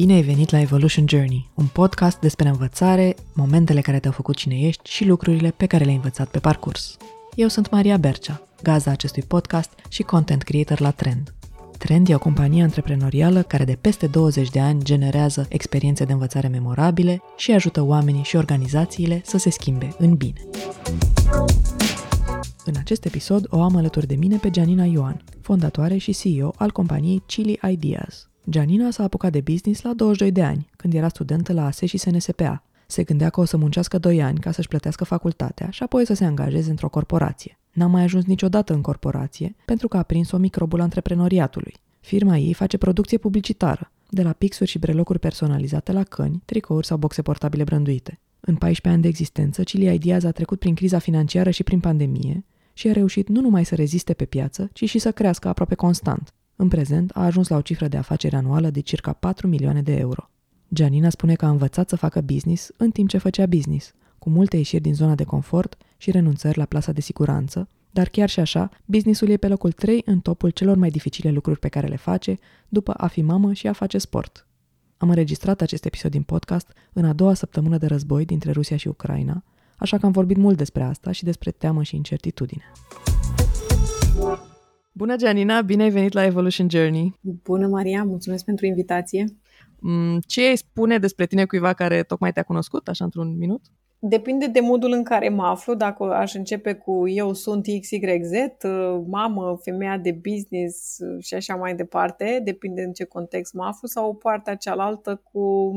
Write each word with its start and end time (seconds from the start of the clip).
Bine 0.00 0.12
ai 0.12 0.22
venit 0.22 0.50
la 0.50 0.60
Evolution 0.60 1.08
Journey, 1.08 1.50
un 1.54 1.66
podcast 1.66 2.18
despre 2.18 2.48
învățare, 2.48 3.14
momentele 3.34 3.80
care 3.80 3.98
te-au 3.98 4.12
făcut 4.12 4.36
cine 4.36 4.60
ești 4.60 4.90
și 4.90 5.04
lucrurile 5.04 5.50
pe 5.50 5.66
care 5.66 5.84
le-ai 5.84 5.96
învățat 5.96 6.28
pe 6.28 6.38
parcurs. 6.38 6.96
Eu 7.34 7.48
sunt 7.48 7.70
Maria 7.70 7.96
Bercea, 7.96 8.42
gazda 8.62 8.90
acestui 8.90 9.22
podcast 9.22 9.70
și 9.88 10.02
content 10.02 10.42
creator 10.42 10.80
la 10.80 10.90
Trend. 10.90 11.34
Trend 11.78 12.08
e 12.08 12.14
o 12.14 12.18
companie 12.18 12.62
antreprenorială 12.62 13.42
care 13.42 13.64
de 13.64 13.78
peste 13.80 14.06
20 14.06 14.50
de 14.50 14.60
ani 14.60 14.84
generează 14.84 15.46
experiențe 15.48 16.04
de 16.04 16.12
învățare 16.12 16.48
memorabile 16.48 17.22
și 17.36 17.52
ajută 17.52 17.82
oamenii 17.82 18.24
și 18.24 18.36
organizațiile 18.36 19.22
să 19.24 19.38
se 19.38 19.50
schimbe 19.50 19.94
în 19.98 20.14
bine. 20.14 20.44
În 22.64 22.74
acest 22.78 23.04
episod 23.04 23.46
o 23.48 23.62
am 23.62 23.76
alături 23.76 24.06
de 24.06 24.14
mine 24.14 24.36
pe 24.36 24.50
Gianina 24.50 24.84
Ioan, 24.84 25.24
fondatoare 25.40 25.96
și 25.96 26.12
CEO 26.12 26.52
al 26.56 26.70
companiei 26.70 27.22
Chili 27.26 27.58
Ideas. 27.70 28.29
Gianina 28.48 28.90
s-a 28.90 29.02
apucat 29.02 29.32
de 29.32 29.40
business 29.40 29.82
la 29.82 29.92
22 29.94 30.32
de 30.32 30.42
ani, 30.42 30.70
când 30.76 30.94
era 30.94 31.08
studentă 31.08 31.52
la 31.52 31.66
ASE 31.66 31.86
și 31.86 31.96
SNSPA. 31.96 32.64
Se 32.86 33.02
gândea 33.02 33.30
că 33.30 33.40
o 33.40 33.44
să 33.44 33.56
muncească 33.56 33.98
2 33.98 34.22
ani 34.22 34.38
ca 34.38 34.50
să-și 34.50 34.68
plătească 34.68 35.04
facultatea 35.04 35.70
și 35.70 35.82
apoi 35.82 36.06
să 36.06 36.14
se 36.14 36.24
angajeze 36.24 36.70
într-o 36.70 36.88
corporație. 36.88 37.58
N-a 37.72 37.86
mai 37.86 38.02
ajuns 38.02 38.24
niciodată 38.24 38.72
în 38.72 38.80
corporație 38.80 39.56
pentru 39.64 39.88
că 39.88 39.96
a 39.96 40.02
prins 40.02 40.30
o 40.30 40.36
microbul 40.36 40.80
antreprenoriatului. 40.80 41.74
Firma 42.00 42.36
ei 42.36 42.52
face 42.52 42.76
producție 42.76 43.18
publicitară, 43.18 43.90
de 44.08 44.22
la 44.22 44.32
pixuri 44.32 44.70
și 44.70 44.78
brelocuri 44.78 45.18
personalizate 45.18 45.92
la 45.92 46.02
căni, 46.02 46.42
tricouri 46.44 46.86
sau 46.86 46.96
boxe 46.96 47.22
portabile 47.22 47.64
brânduite. 47.64 48.20
În 48.40 48.56
14 48.56 48.88
ani 48.88 49.02
de 49.02 49.08
existență, 49.08 49.62
Chili 49.62 49.94
Ideas 49.94 50.24
a 50.24 50.30
trecut 50.30 50.58
prin 50.58 50.74
criza 50.74 50.98
financiară 50.98 51.50
și 51.50 51.62
prin 51.62 51.80
pandemie 51.80 52.44
și 52.72 52.88
a 52.88 52.92
reușit 52.92 53.28
nu 53.28 53.40
numai 53.40 53.64
să 53.64 53.74
reziste 53.74 54.12
pe 54.12 54.24
piață, 54.24 54.70
ci 54.72 54.88
și 54.88 54.98
să 54.98 55.12
crească 55.12 55.48
aproape 55.48 55.74
constant. 55.74 56.34
În 56.60 56.68
prezent, 56.68 57.10
a 57.14 57.24
ajuns 57.24 57.48
la 57.48 57.56
o 57.56 57.60
cifră 57.60 57.88
de 57.88 57.96
afaceri 57.96 58.34
anuală 58.34 58.70
de 58.70 58.80
circa 58.80 59.12
4 59.12 59.46
milioane 59.46 59.82
de 59.82 59.96
euro. 59.96 60.30
Gianina 60.74 61.10
spune 61.10 61.34
că 61.34 61.44
a 61.44 61.50
învățat 61.50 61.88
să 61.88 61.96
facă 61.96 62.20
business 62.20 62.70
în 62.76 62.90
timp 62.90 63.08
ce 63.08 63.18
făcea 63.18 63.46
business, 63.46 63.92
cu 64.18 64.30
multe 64.30 64.56
ieșiri 64.56 64.82
din 64.82 64.94
zona 64.94 65.14
de 65.14 65.24
confort 65.24 65.76
și 65.96 66.10
renunțări 66.10 66.58
la 66.58 66.64
plasa 66.64 66.92
de 66.92 67.00
siguranță, 67.00 67.68
dar 67.90 68.08
chiar 68.08 68.28
și 68.28 68.40
așa, 68.40 68.70
businessul 68.84 69.28
e 69.28 69.36
pe 69.36 69.48
locul 69.48 69.72
3 69.72 70.02
în 70.04 70.20
topul 70.20 70.50
celor 70.50 70.76
mai 70.76 70.90
dificile 70.90 71.30
lucruri 71.30 71.58
pe 71.58 71.68
care 71.68 71.86
le 71.86 71.96
face, 71.96 72.38
după 72.68 72.92
a 72.92 73.06
fi 73.06 73.22
mamă 73.22 73.52
și 73.52 73.66
a 73.66 73.72
face 73.72 73.98
sport. 73.98 74.46
Am 74.96 75.08
înregistrat 75.08 75.60
acest 75.60 75.84
episod 75.84 76.10
din 76.10 76.22
podcast 76.22 76.72
în 76.92 77.04
a 77.04 77.12
doua 77.12 77.34
săptămână 77.34 77.78
de 77.78 77.86
război 77.86 78.24
dintre 78.24 78.50
Rusia 78.52 78.76
și 78.76 78.88
Ucraina, 78.88 79.44
așa 79.76 79.98
că 79.98 80.06
am 80.06 80.12
vorbit 80.12 80.36
mult 80.36 80.56
despre 80.56 80.82
asta 80.82 81.12
și 81.12 81.24
despre 81.24 81.50
teamă 81.50 81.82
și 81.82 81.96
incertitudine. 81.96 82.64
Bună, 85.00 85.16
Gianina! 85.16 85.62
Bine 85.62 85.82
ai 85.82 85.90
venit 85.90 86.12
la 86.12 86.24
Evolution 86.24 86.70
Journey! 86.70 87.18
Bună, 87.20 87.66
Maria! 87.66 88.04
Mulțumesc 88.04 88.44
pentru 88.44 88.66
invitație! 88.66 89.24
Mm, 89.78 90.20
ce 90.26 90.48
ai 90.48 90.56
spune 90.56 90.98
despre 90.98 91.26
tine 91.26 91.44
cuiva 91.44 91.72
care 91.72 92.02
tocmai 92.02 92.32
te-a 92.32 92.42
cunoscut, 92.42 92.88
așa 92.88 93.04
într-un 93.04 93.36
minut? 93.36 93.60
Depinde 93.98 94.46
de 94.46 94.60
modul 94.60 94.92
în 94.92 95.02
care 95.02 95.28
mă 95.28 95.42
aflu. 95.42 95.74
Dacă 95.74 96.04
aș 96.04 96.34
începe 96.34 96.74
cu 96.74 97.08
eu 97.08 97.32
sunt 97.32 97.66
XYZ, 97.80 98.30
mamă, 99.06 99.58
femeia 99.62 99.98
de 99.98 100.20
business 100.30 100.98
și 101.20 101.34
așa 101.34 101.54
mai 101.54 101.74
departe, 101.74 102.40
depinde 102.44 102.82
în 102.82 102.92
ce 102.92 103.04
context 103.04 103.52
mă 103.54 103.64
aflu, 103.64 103.88
sau 103.88 104.14
partea 104.14 104.54
cealaltă 104.54 105.22
cu, 105.32 105.72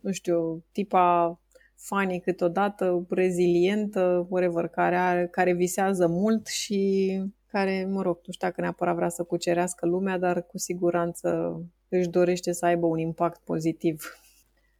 nu 0.00 0.12
știu, 0.12 0.64
tipa 0.72 1.40
funny 1.76 2.20
câteodată, 2.20 3.06
rezilientă, 3.08 4.26
whatever, 4.30 4.66
care, 4.68 4.96
are, 4.96 5.28
care 5.30 5.52
visează 5.52 6.06
mult 6.08 6.46
și 6.46 7.20
care, 7.56 7.88
mă 7.90 8.02
rog, 8.02 8.16
nu 8.26 8.32
știu 8.32 8.48
dacă 8.48 8.60
neapărat 8.60 8.94
vrea 8.94 9.08
să 9.08 9.22
cucerească 9.22 9.86
lumea, 9.86 10.18
dar 10.18 10.42
cu 10.46 10.58
siguranță 10.58 11.60
își 11.88 12.08
dorește 12.08 12.52
să 12.52 12.66
aibă 12.66 12.86
un 12.86 12.98
impact 12.98 13.40
pozitiv. 13.44 14.18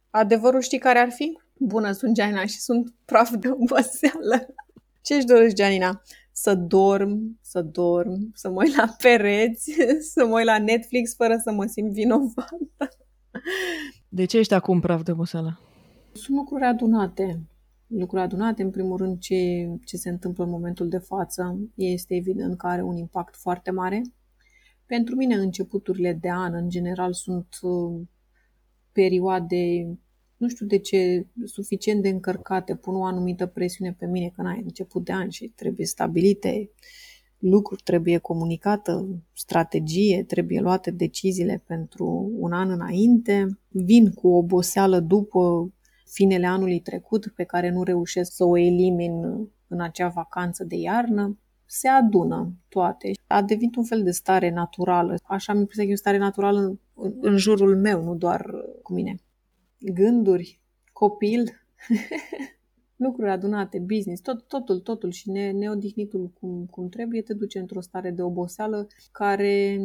Adevărul 0.09 0.61
știi 0.61 0.77
care 0.77 0.99
ar 0.99 1.09
fi? 1.09 1.39
Bună, 1.53 1.91
sunt 1.91 2.13
Gianina 2.13 2.45
și 2.45 2.59
sunt 2.59 2.93
praf 3.05 3.31
de 3.31 3.49
oboseală. 3.49 4.55
Ce 5.01 5.15
își 5.15 5.25
dorești, 5.25 5.55
Gianina? 5.55 6.01
Să 6.31 6.55
dorm, 6.55 7.39
să 7.41 7.61
dorm, 7.61 8.31
să 8.33 8.49
mă 8.49 8.61
uit 8.61 8.75
la 8.75 8.95
pereți, 9.01 9.71
să 10.13 10.25
mă 10.25 10.37
uit 10.37 10.45
la 10.45 10.59
Netflix 10.59 11.15
fără 11.15 11.37
să 11.43 11.51
mă 11.51 11.65
simt 11.65 11.91
vinovată. 11.91 12.89
De 14.07 14.25
ce 14.25 14.37
ești 14.37 14.53
acum 14.53 14.79
praf 14.79 15.03
de 15.03 15.11
oboseală? 15.11 15.59
Sunt 16.11 16.37
lucruri 16.37 16.63
adunate. 16.63 17.39
Lucruri 17.87 18.23
adunate, 18.23 18.63
în 18.63 18.71
primul 18.71 18.97
rând, 18.97 19.19
ce, 19.19 19.69
ce 19.85 19.97
se 19.97 20.09
întâmplă 20.09 20.43
în 20.43 20.49
momentul 20.49 20.89
de 20.89 20.97
față 20.97 21.59
este 21.75 22.15
evident 22.15 22.57
că 22.57 22.67
are 22.67 22.81
un 22.81 22.95
impact 22.95 23.35
foarte 23.35 23.71
mare. 23.71 24.01
Pentru 24.85 25.15
mine, 25.15 25.35
începuturile 25.35 26.13
de 26.13 26.29
an, 26.29 26.53
în 26.53 26.69
general, 26.69 27.13
sunt 27.13 27.47
uh, 27.61 28.01
perioade, 28.91 29.97
nu 30.37 30.47
știu 30.47 30.65
de 30.65 30.77
ce, 30.77 31.27
suficient 31.45 32.01
de 32.01 32.09
încărcate, 32.09 32.75
pun 32.75 32.95
o 32.95 33.03
anumită 33.03 33.45
presiune 33.45 33.95
pe 33.99 34.05
mine 34.05 34.31
că 34.35 34.41
n-ai 34.41 34.61
început 34.63 35.05
de 35.05 35.13
an 35.13 35.29
și 35.29 35.47
trebuie 35.55 35.85
stabilite 35.85 36.71
lucruri, 37.37 37.81
trebuie 37.83 38.17
comunicată 38.17 39.07
strategie, 39.33 40.23
trebuie 40.23 40.59
luate 40.59 40.91
deciziile 40.91 41.63
pentru 41.67 42.31
un 42.37 42.51
an 42.51 42.69
înainte. 42.69 43.59
Vin 43.67 44.11
cu 44.11 44.27
oboseală 44.27 44.99
după 44.99 45.71
finele 46.07 46.45
anului 46.45 46.79
trecut 46.79 47.27
pe 47.35 47.43
care 47.43 47.69
nu 47.69 47.83
reușesc 47.83 48.35
să 48.35 48.43
o 48.43 48.57
elimin 48.57 49.13
în 49.67 49.81
acea 49.81 50.07
vacanță 50.07 50.63
de 50.63 50.75
iarnă, 50.75 51.37
se 51.65 51.87
adună 51.87 52.53
toate. 52.69 53.11
A 53.27 53.41
devenit 53.41 53.75
un 53.75 53.83
fel 53.83 54.03
de 54.03 54.11
stare 54.11 54.49
naturală. 54.49 55.15
Așa 55.23 55.53
mi 55.53 55.67
se 55.69 55.83
că 55.83 55.89
e 55.89 55.93
o 55.93 55.95
stare 55.95 56.17
naturală 56.17 56.59
în, 56.59 56.77
în 57.21 57.37
jurul 57.37 57.77
meu, 57.77 58.03
nu 58.03 58.15
doar 58.15 58.45
cu 58.83 58.93
mine. 58.93 59.15
Gânduri, 59.79 60.61
copil, 60.93 61.43
lucruri 63.05 63.29
adunate, 63.29 63.79
business, 63.79 64.21
tot, 64.21 64.47
totul, 64.47 64.79
totul 64.79 65.11
și 65.11 65.29
ne, 65.29 65.51
neodihnitul 65.51 66.31
cum, 66.39 66.65
cum 66.65 66.89
trebuie 66.89 67.21
te 67.21 67.33
duce 67.33 67.59
într-o 67.59 67.81
stare 67.81 68.11
de 68.11 68.21
oboseală 68.21 68.87
care 69.11 69.79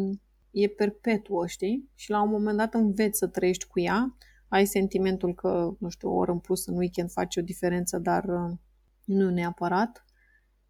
e 0.50 0.68
perpetuă, 0.68 1.46
știi? 1.46 1.90
Și 1.94 2.10
la 2.10 2.22
un 2.22 2.30
moment 2.30 2.56
dat 2.56 2.74
înveți 2.74 3.18
să 3.18 3.26
trăiești 3.26 3.66
cu 3.66 3.80
ea 3.80 4.16
ai 4.52 4.66
sentimentul 4.66 5.34
că, 5.34 5.76
nu 5.78 5.88
știu, 5.88 6.08
o 6.08 6.14
oră 6.14 6.32
în 6.32 6.38
plus 6.38 6.66
în 6.66 6.76
weekend 6.76 7.10
face 7.10 7.40
o 7.40 7.42
diferență, 7.42 7.98
dar 7.98 8.24
uh, 8.24 8.56
nu 9.04 9.30
neapărat. 9.30 10.04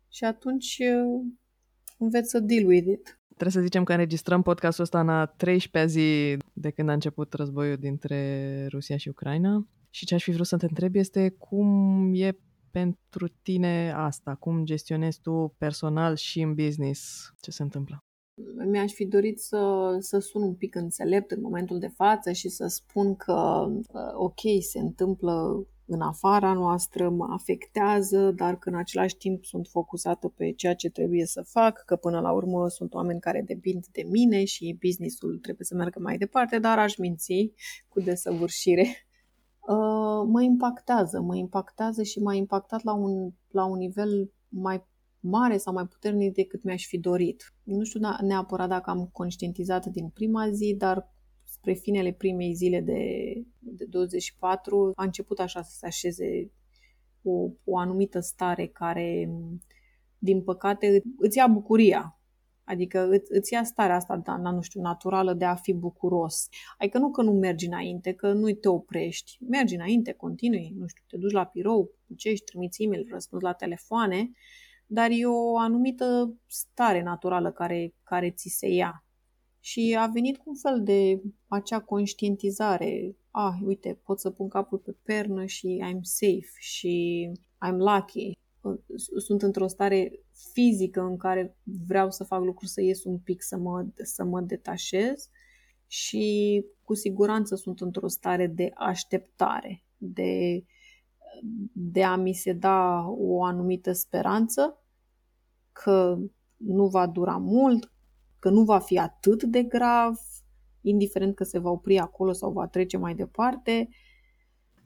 Și 0.09 0.25
atunci 0.25 0.79
uh, 0.79 1.33
înveți 1.99 2.31
să 2.31 2.41
deal 2.41 2.67
with 2.67 2.87
it. 2.87 3.21
Trebuie 3.27 3.51
să 3.51 3.61
zicem 3.61 3.85
că 3.85 3.93
înregistrăm 3.93 4.43
podcastul 4.43 4.85
ăsta 4.85 5.01
în 5.01 5.09
a 5.09 5.35
13-a 5.45 5.87
zi 5.87 6.37
de 6.53 6.71
când 6.71 6.89
a 6.89 6.93
început 6.93 7.33
războiul 7.33 7.77
dintre 7.77 8.67
Rusia 8.67 8.97
și 8.97 9.09
Ucraina. 9.09 9.67
Și 9.91 10.07
ce 10.07 10.15
aș 10.15 10.23
fi 10.23 10.31
vrut 10.31 10.47
să 10.47 10.57
te 10.57 10.67
întreb 10.67 10.95
este 10.95 11.29
cum 11.29 12.11
e 12.15 12.39
pentru 12.71 13.29
tine 13.29 13.93
asta? 13.97 14.35
Cum 14.35 14.65
gestionezi 14.65 15.21
tu 15.21 15.55
personal 15.59 16.17
și 16.17 16.41
în 16.41 16.55
business? 16.55 17.33
Ce 17.41 17.51
se 17.51 17.63
întâmplă? 17.63 18.05
Mi-aș 18.67 18.93
fi 18.93 19.07
dorit 19.07 19.41
să, 19.41 19.97
să 19.99 20.19
sun 20.19 20.43
un 20.43 20.55
pic 20.55 20.75
înțelept 20.75 21.31
în 21.31 21.41
momentul 21.41 21.79
de 21.79 21.89
față 21.89 22.33
și 22.33 22.49
să 22.49 22.67
spun 22.67 23.17
că 23.17 23.67
uh, 23.69 24.13
ok, 24.15 24.41
se 24.61 24.79
întâmplă 24.79 25.67
în 25.87 26.01
afara 26.01 26.53
noastră, 26.53 27.11
mă 27.11 27.27
afectează, 27.31 28.31
dar 28.31 28.59
că 28.59 28.69
în 28.69 28.75
același 28.75 29.17
timp 29.17 29.45
sunt 29.45 29.67
focusată 29.67 30.29
pe 30.29 30.53
ceea 30.53 30.75
ce 30.75 30.91
trebuie 30.91 31.25
să 31.27 31.43
fac, 31.43 31.83
că 31.87 31.97
până 31.97 32.21
la 32.21 32.33
urmă 32.33 32.69
sunt 32.69 32.95
oameni 32.95 33.21
care 33.21 33.43
depind 33.47 33.87
de 33.93 34.03
mine 34.11 34.45
și 34.45 34.77
businessul 34.81 35.39
trebuie 35.39 35.67
să 35.67 35.75
meargă 35.75 36.01
mai 36.01 36.19
departe, 36.19 36.59
dar 36.59 36.79
aș 36.79 36.97
minți 36.97 37.53
cu 37.89 38.01
desăvârșire. 38.01 38.87
Uh, 39.69 40.27
mă 40.27 40.43
impactează, 40.43 41.21
mă 41.21 41.37
impactează 41.37 42.03
și 42.03 42.19
m-a 42.19 42.35
impactat 42.35 42.83
la 42.83 42.95
un, 42.95 43.31
la 43.49 43.65
un 43.65 43.79
nivel 43.79 44.33
mai 44.49 44.85
mare 45.23 45.57
sau 45.57 45.73
mai 45.73 45.87
puternic 45.87 46.35
decât 46.35 46.63
mi-aș 46.63 46.87
fi 46.87 46.99
dorit. 46.99 47.55
Nu 47.63 47.85
știu 47.85 48.01
neapărat 48.21 48.69
dacă 48.69 48.91
am 48.91 49.09
conștientizat 49.13 49.87
din 49.87 50.09
prima 50.09 50.51
zi, 50.51 50.75
dar 50.79 51.13
spre 51.45 51.73
finele 51.73 52.13
primei 52.13 52.55
zile 52.55 52.81
de, 52.81 53.33
de 53.59 53.85
24 53.85 54.93
a 54.95 55.05
început 55.05 55.39
așa 55.39 55.63
să 55.63 55.77
se 55.79 55.87
așeze 55.87 56.51
o, 57.23 57.49
o 57.65 57.79
anumită 57.79 58.21
stare 58.21 58.67
care, 58.67 59.31
din 60.19 60.43
păcate, 60.43 61.03
îți 61.19 61.37
ia 61.37 61.47
bucuria. 61.47 62.17
Adică 62.65 63.09
îți, 63.11 63.33
îți 63.33 63.53
ia 63.53 63.65
starea 63.65 63.95
asta, 63.95 64.17
da, 64.17 64.37
nu 64.37 64.61
știu, 64.61 64.81
naturală 64.81 65.35
de 65.35 65.45
a 65.45 65.55
fi 65.55 65.73
bucuros. 65.73 66.49
Adică 66.79 66.99
nu 66.99 67.11
că 67.11 67.23
nu 67.23 67.33
mergi 67.33 67.67
înainte, 67.67 68.13
că 68.13 68.33
nu 68.33 68.51
te 68.51 68.69
oprești. 68.69 69.39
Mergi 69.49 69.75
înainte, 69.75 70.13
continui, 70.13 70.75
nu 70.79 70.87
știu, 70.87 71.03
te 71.07 71.17
duci 71.17 71.33
la 71.33 71.51
birou, 71.53 71.91
muncești, 72.07 72.45
trimiți 72.45 72.83
e-mail, 72.83 73.09
răspunzi 73.11 73.45
la 73.45 73.53
telefoane, 73.53 74.31
dar 74.93 75.11
e 75.11 75.27
o 75.27 75.59
anumită 75.59 76.35
stare 76.47 77.03
naturală 77.03 77.51
care, 77.53 77.95
care 78.03 78.31
ți 78.31 78.49
se 78.49 78.69
ia. 78.69 79.05
Și 79.61 79.97
a 79.99 80.07
venit 80.07 80.37
cu 80.37 80.43
un 80.47 80.55
fel 80.55 80.83
de 80.83 81.23
acea 81.49 81.81
conștientizare. 81.81 83.17
Ah, 83.31 83.55
uite, 83.65 84.01
pot 84.05 84.21
să 84.21 84.31
pun 84.31 84.49
capul 84.49 84.79
pe 84.79 84.97
pernă 85.03 85.45
și 85.45 85.85
I'm 85.85 86.01
safe 86.01 86.53
și 86.59 87.31
I'm 87.67 87.77
lucky. 87.77 88.33
Sunt 89.17 89.43
într-o 89.43 89.67
stare 89.67 90.13
fizică 90.53 91.01
în 91.01 91.17
care 91.17 91.57
vreau 91.87 92.11
să 92.11 92.25
fac 92.25 92.43
lucruri 92.43 92.71
să 92.71 92.83
ies 92.83 93.05
un 93.05 93.19
pic, 93.19 93.43
să 93.43 93.57
mă, 93.57 93.87
să 94.03 94.25
mă 94.25 94.41
detașez 94.41 95.29
și 95.87 96.65
cu 96.83 96.93
cu 96.93 96.95
siguranță 96.95 97.55
sunt 97.55 97.81
într-o 97.81 98.09
stare 98.09 98.47
de 98.47 98.71
așteptare, 98.75 99.85
de, 99.97 100.65
de 101.73 102.05
a 102.05 102.17
mi 102.17 102.33
se 102.33 102.53
da 102.53 103.05
o 103.09 103.45
anumită 103.45 103.93
speranță 103.93 104.82
că 105.73 106.19
nu 106.57 106.87
va 106.87 107.07
dura 107.07 107.37
mult, 107.37 107.93
că 108.39 108.51
nu 108.51 108.65
va 108.65 108.79
fi 108.79 108.99
atât 108.99 109.43
de 109.43 109.63
grav, 109.63 110.19
indiferent 110.81 111.35
că 111.35 111.45
se 111.45 111.59
va 111.59 111.71
opri 111.71 111.99
acolo 111.99 112.33
sau 112.33 112.53
va 112.53 112.67
trece 112.67 112.97
mai 112.97 113.15
departe. 113.15 113.89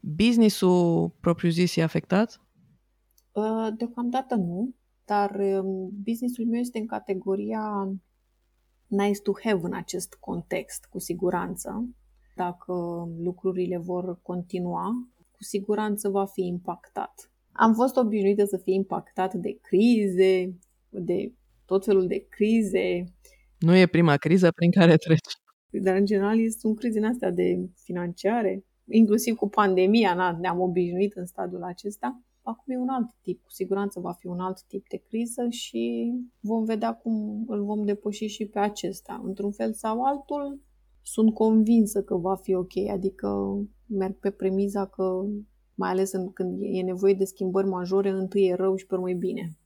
Businessul 0.01 1.13
propriu-zis 1.21 1.77
e 1.77 1.83
afectat? 1.83 2.41
Uh, 3.33 3.69
deocamdată 3.77 4.35
nu, 4.35 4.75
dar 5.05 5.41
um, 5.41 5.91
businessul 6.05 6.47
meu 6.47 6.61
este 6.61 6.79
în 6.79 6.87
categoria 6.87 7.93
nice 8.87 9.21
to 9.21 9.33
have 9.43 9.61
în 9.63 9.75
acest 9.75 10.15
context, 10.15 10.85
cu 10.85 10.99
siguranță. 10.99 11.89
Dacă 12.35 12.73
lucrurile 13.19 13.77
vor 13.77 14.21
continua, 14.23 15.09
cu 15.31 15.43
siguranță 15.43 16.09
va 16.09 16.27
fi 16.27 16.47
impactat. 16.47 17.31
Am 17.53 17.75
fost 17.75 17.97
obișnuită 17.97 18.45
să 18.45 18.57
fie 18.57 18.75
impactat 18.75 19.35
de 19.35 19.59
crize, 19.63 20.59
de 21.01 21.33
tot 21.65 21.85
felul 21.85 22.07
de 22.07 22.27
crize. 22.29 23.05
Nu 23.59 23.77
e 23.77 23.87
prima 23.87 24.17
criză 24.17 24.51
prin 24.51 24.71
care 24.71 24.97
treci. 24.97 25.35
Dar, 25.71 25.97
în 25.97 26.05
general, 26.05 26.51
sunt 26.51 26.79
crize 26.79 26.99
în 26.99 27.05
astea 27.05 27.31
de 27.31 27.69
financiare. 27.75 28.65
Inclusiv 28.91 29.35
cu 29.35 29.49
pandemia 29.49 30.37
ne-am 30.41 30.61
obișnuit 30.61 31.13
în 31.13 31.27
stadiul 31.27 31.63
acesta. 31.63 32.21
Acum 32.43 32.75
e 32.75 32.79
un 32.79 32.89
alt 32.89 33.11
tip, 33.23 33.43
cu 33.43 33.51
siguranță 33.51 34.01
va 34.01 34.13
fi 34.13 34.27
un 34.27 34.41
alt 34.41 34.63
tip 34.63 34.89
de 34.89 35.03
criză 35.09 35.47
și 35.49 36.13
vom 36.41 36.65
vedea 36.65 36.95
cum 36.95 37.45
îl 37.49 37.65
vom 37.65 37.85
depăși 37.85 38.27
și 38.27 38.47
pe 38.47 38.59
acesta. 38.59 39.23
Într-un 39.25 39.53
fel 39.53 39.73
sau 39.73 40.03
altul, 40.03 40.61
sunt 41.03 41.35
convinsă 41.35 42.03
că 42.03 42.17
va 42.17 42.37
fi 42.37 42.55
ok, 42.55 42.77
adică 42.93 43.59
merg 43.87 44.19
pe 44.19 44.31
premiza 44.31 44.87
că, 44.87 45.25
mai 45.75 45.91
ales 45.91 46.13
în, 46.13 46.33
când 46.33 46.59
e 46.61 46.83
nevoie 46.83 47.15
de 47.15 47.25
schimbări 47.25 47.67
majore, 47.67 48.11
întâi 48.11 48.47
e 48.47 48.55
rău 48.55 48.77
și 48.77 48.87
pe 48.87 48.95
urmă 48.95 49.11
e 49.11 49.15
bine. 49.15 49.57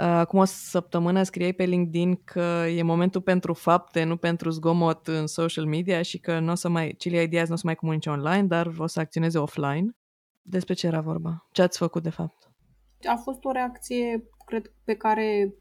Acum 0.00 0.38
o 0.38 0.44
săptămână 0.44 1.22
scriei 1.22 1.52
pe 1.52 1.64
LinkedIn 1.64 2.14
că 2.24 2.64
e 2.76 2.82
momentul 2.82 3.20
pentru 3.20 3.52
fapte, 3.52 4.04
nu 4.04 4.16
pentru 4.16 4.50
zgomot 4.50 5.06
în 5.06 5.26
social 5.26 5.66
media 5.66 6.02
și 6.02 6.18
că 6.18 6.38
nu 6.38 6.50
o 6.50 6.54
să 6.54 6.68
mai, 6.68 6.94
Chili 6.98 7.22
Ideas 7.22 7.48
nu 7.48 7.54
o 7.54 7.56
să 7.56 7.62
mai 7.64 7.74
comunice 7.74 8.10
online, 8.10 8.46
dar 8.46 8.66
o 8.78 8.86
să 8.86 9.00
acționeze 9.00 9.38
offline. 9.38 9.96
Despre 10.42 10.74
ce 10.74 10.86
era 10.86 11.00
vorba? 11.00 11.46
Ce 11.52 11.62
ați 11.62 11.78
făcut 11.78 12.02
de 12.02 12.10
fapt? 12.10 12.52
A 13.08 13.16
fost 13.16 13.44
o 13.44 13.50
reacție, 13.50 14.28
cred, 14.44 14.72
pe 14.84 14.94
care, 14.94 15.54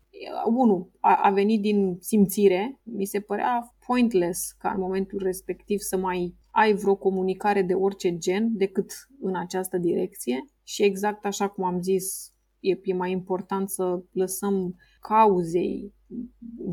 unul, 0.46 0.92
a, 1.00 1.20
a 1.24 1.30
venit 1.30 1.62
din 1.62 1.98
simțire. 2.00 2.82
Mi 2.84 3.06
se 3.06 3.20
părea 3.20 3.76
pointless 3.86 4.52
ca 4.52 4.70
în 4.70 4.80
momentul 4.80 5.20
respectiv 5.24 5.80
să 5.80 5.98
mai 5.98 6.36
ai 6.52 6.74
vreo 6.74 6.96
comunicare 6.96 7.62
de 7.62 7.74
orice 7.74 8.18
gen 8.18 8.58
decât 8.58 8.92
în 9.22 9.36
această 9.36 9.78
direcție. 9.78 10.46
Și 10.64 10.84
exact 10.84 11.26
așa 11.26 11.48
cum 11.48 11.64
am 11.64 11.82
zis, 11.82 12.34
e, 12.60 12.80
e 12.84 12.94
mai 12.94 13.12
important 13.12 13.70
să 13.70 14.02
lăsăm 14.12 14.76
cauzei 15.00 15.94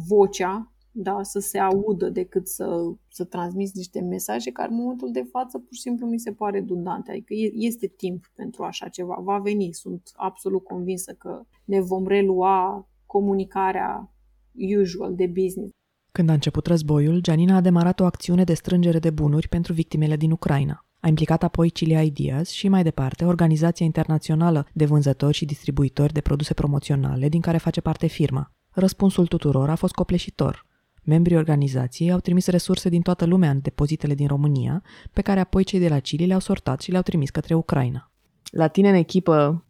vocea 0.08 0.74
da, 0.96 1.22
să 1.22 1.38
se 1.38 1.58
audă 1.58 2.08
decât 2.08 2.48
să, 2.48 2.94
să 3.08 3.24
transmiți 3.24 3.76
niște 3.76 4.00
mesaje 4.00 4.50
care 4.50 4.70
în 4.70 4.76
momentul 4.76 5.12
de 5.12 5.26
față 5.30 5.58
pur 5.58 5.74
și 5.74 5.80
simplu 5.80 6.06
mi 6.06 6.18
se 6.18 6.32
pare 6.32 6.58
redundante. 6.58 7.10
Adică 7.10 7.34
este 7.52 7.86
timp 7.86 8.32
pentru 8.34 8.62
așa 8.62 8.88
ceva. 8.88 9.18
Va 9.20 9.38
veni. 9.38 9.72
Sunt 9.72 10.10
absolut 10.14 10.64
convinsă 10.64 11.12
că 11.12 11.40
ne 11.64 11.80
vom 11.80 12.06
relua 12.06 12.88
comunicarea 13.06 14.12
usual 14.80 15.14
de 15.14 15.26
business. 15.26 15.70
Când 16.12 16.28
a 16.28 16.32
început 16.32 16.66
războiul, 16.66 17.20
Janina 17.24 17.56
a 17.56 17.60
demarat 17.60 18.00
o 18.00 18.04
acțiune 18.04 18.44
de 18.44 18.54
strângere 18.54 18.98
de 18.98 19.10
bunuri 19.10 19.48
pentru 19.48 19.72
victimele 19.72 20.16
din 20.16 20.30
Ucraina. 20.30 20.86
A 21.04 21.08
implicat 21.08 21.42
apoi 21.42 21.70
Chile 21.70 22.04
Ideas 22.04 22.48
și 22.48 22.68
mai 22.68 22.82
departe 22.82 23.24
Organizația 23.24 23.86
Internațională 23.86 24.66
de 24.72 24.84
Vânzători 24.84 25.36
și 25.36 25.44
Distribuitori 25.44 26.12
de 26.12 26.20
Produse 26.20 26.54
Promoționale, 26.54 27.28
din 27.28 27.40
care 27.40 27.56
face 27.56 27.80
parte 27.80 28.06
firma. 28.06 28.50
Răspunsul 28.70 29.26
tuturor 29.26 29.70
a 29.70 29.74
fost 29.74 29.94
copleșitor. 29.94 30.66
Membrii 31.02 31.36
organizației 31.36 32.12
au 32.12 32.18
trimis 32.18 32.46
resurse 32.46 32.88
din 32.88 33.00
toată 33.00 33.24
lumea 33.24 33.50
în 33.50 33.60
depozitele 33.62 34.14
din 34.14 34.26
România, 34.26 34.82
pe 35.12 35.22
care 35.22 35.40
apoi 35.40 35.64
cei 35.64 35.78
de 35.78 35.88
la 35.88 35.98
Chile 35.98 36.26
le-au 36.26 36.40
sortat 36.40 36.80
și 36.80 36.90
le-au 36.90 37.02
trimis 37.02 37.30
către 37.30 37.54
Ucraina. 37.54 38.10
La 38.50 38.68
tine 38.68 38.88
în 38.88 38.94
echipă, 38.94 39.64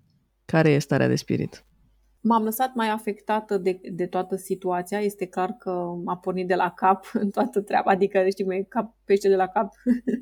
care 0.45 0.71
e 0.71 0.79
starea 0.79 1.09
de 1.09 1.17
spirit? 1.17 1.65
M-am 2.27 2.43
lăsat 2.43 2.75
mai 2.75 2.89
afectată 2.89 3.59
de, 3.59 3.81
de 3.93 4.07
toată 4.07 4.37
situația. 4.37 5.01
Este 5.01 5.27
clar 5.27 5.53
că 5.53 5.71
m-a 6.05 6.17
pornit 6.17 6.47
de 6.47 6.55
la 6.55 6.71
cap 6.71 7.11
în 7.23 7.31
toată 7.31 7.61
treaba, 7.61 7.91
adică, 7.91 8.29
știi, 8.29 8.45
mai 8.45 8.67
cap 8.69 8.95
pește 9.05 9.29
de 9.29 9.37
la 9.37 9.47
cap. 9.47 9.75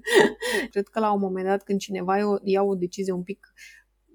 Cred 0.70 0.88
că 0.88 1.00
la 1.00 1.12
un 1.12 1.20
moment 1.20 1.46
dat, 1.46 1.62
când 1.62 1.78
cineva 1.78 2.40
ia 2.42 2.62
o 2.62 2.74
decizie 2.74 3.12
un 3.12 3.22
pic 3.22 3.52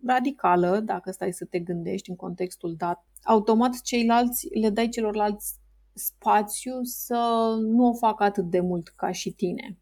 radicală, 0.05 0.79
dacă 0.79 1.11
stai 1.11 1.33
să 1.33 1.45
te 1.45 1.59
gândești 1.59 2.09
în 2.09 2.15
contextul 2.15 2.75
dat, 2.77 3.05
automat 3.23 3.81
ceilalți 3.81 4.47
le 4.59 4.69
dai 4.69 4.89
celorlalți 4.89 5.59
spațiu 5.93 6.83
să 6.83 7.55
nu 7.61 7.87
o 7.87 7.93
facă 7.93 8.23
atât 8.23 8.49
de 8.49 8.59
mult 8.59 8.87
ca 8.87 9.11
și 9.11 9.31
tine. 9.31 9.77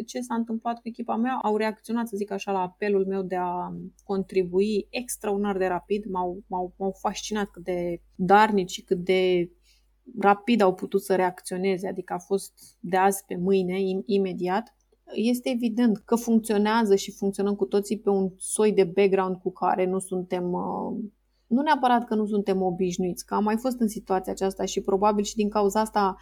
De 0.00 0.06
ce 0.06 0.20
s-a 0.20 0.34
întâmplat 0.34 0.74
cu 0.74 0.88
echipa 0.88 1.16
mea? 1.16 1.38
Au 1.42 1.56
reacționat, 1.56 2.08
să 2.08 2.16
zic 2.16 2.30
așa, 2.30 2.52
la 2.52 2.60
apelul 2.60 3.06
meu 3.06 3.22
de 3.22 3.36
a 3.36 3.74
contribui 4.04 4.86
extraordinar 4.90 5.56
de 5.56 5.66
rapid. 5.66 6.04
M-au, 6.10 6.42
m-au, 6.46 6.74
m-au 6.78 6.96
fascinat 7.00 7.50
cât 7.50 7.64
de 7.64 8.02
darnici 8.14 8.70
și 8.70 8.82
cât 8.82 8.98
de 8.98 9.50
rapid 10.20 10.60
au 10.60 10.74
putut 10.74 11.02
să 11.02 11.14
reacționeze, 11.14 11.88
adică 11.88 12.12
a 12.12 12.18
fost 12.18 12.52
de 12.80 12.96
azi 12.96 13.24
pe 13.26 13.36
mâine, 13.36 13.78
imediat. 14.04 14.76
Este 15.14 15.50
evident 15.50 15.98
că 15.98 16.14
funcționează 16.14 16.94
și 16.94 17.12
funcționăm 17.12 17.54
cu 17.54 17.64
toții 17.64 17.98
pe 17.98 18.10
un 18.10 18.32
soi 18.36 18.72
de 18.72 18.84
background 18.84 19.36
cu 19.36 19.52
care 19.52 19.86
nu 19.86 19.98
suntem 19.98 20.52
uh, 20.52 21.04
nu 21.46 21.62
neapărat 21.62 22.04
că 22.04 22.14
nu 22.14 22.26
suntem 22.26 22.62
obișnuiți, 22.62 23.26
că 23.26 23.34
am 23.34 23.42
mai 23.44 23.56
fost 23.56 23.80
în 23.80 23.88
situația 23.88 24.32
aceasta 24.32 24.64
și 24.64 24.80
probabil 24.80 25.24
și 25.24 25.34
din 25.34 25.48
cauza 25.48 25.80
asta 25.80 26.16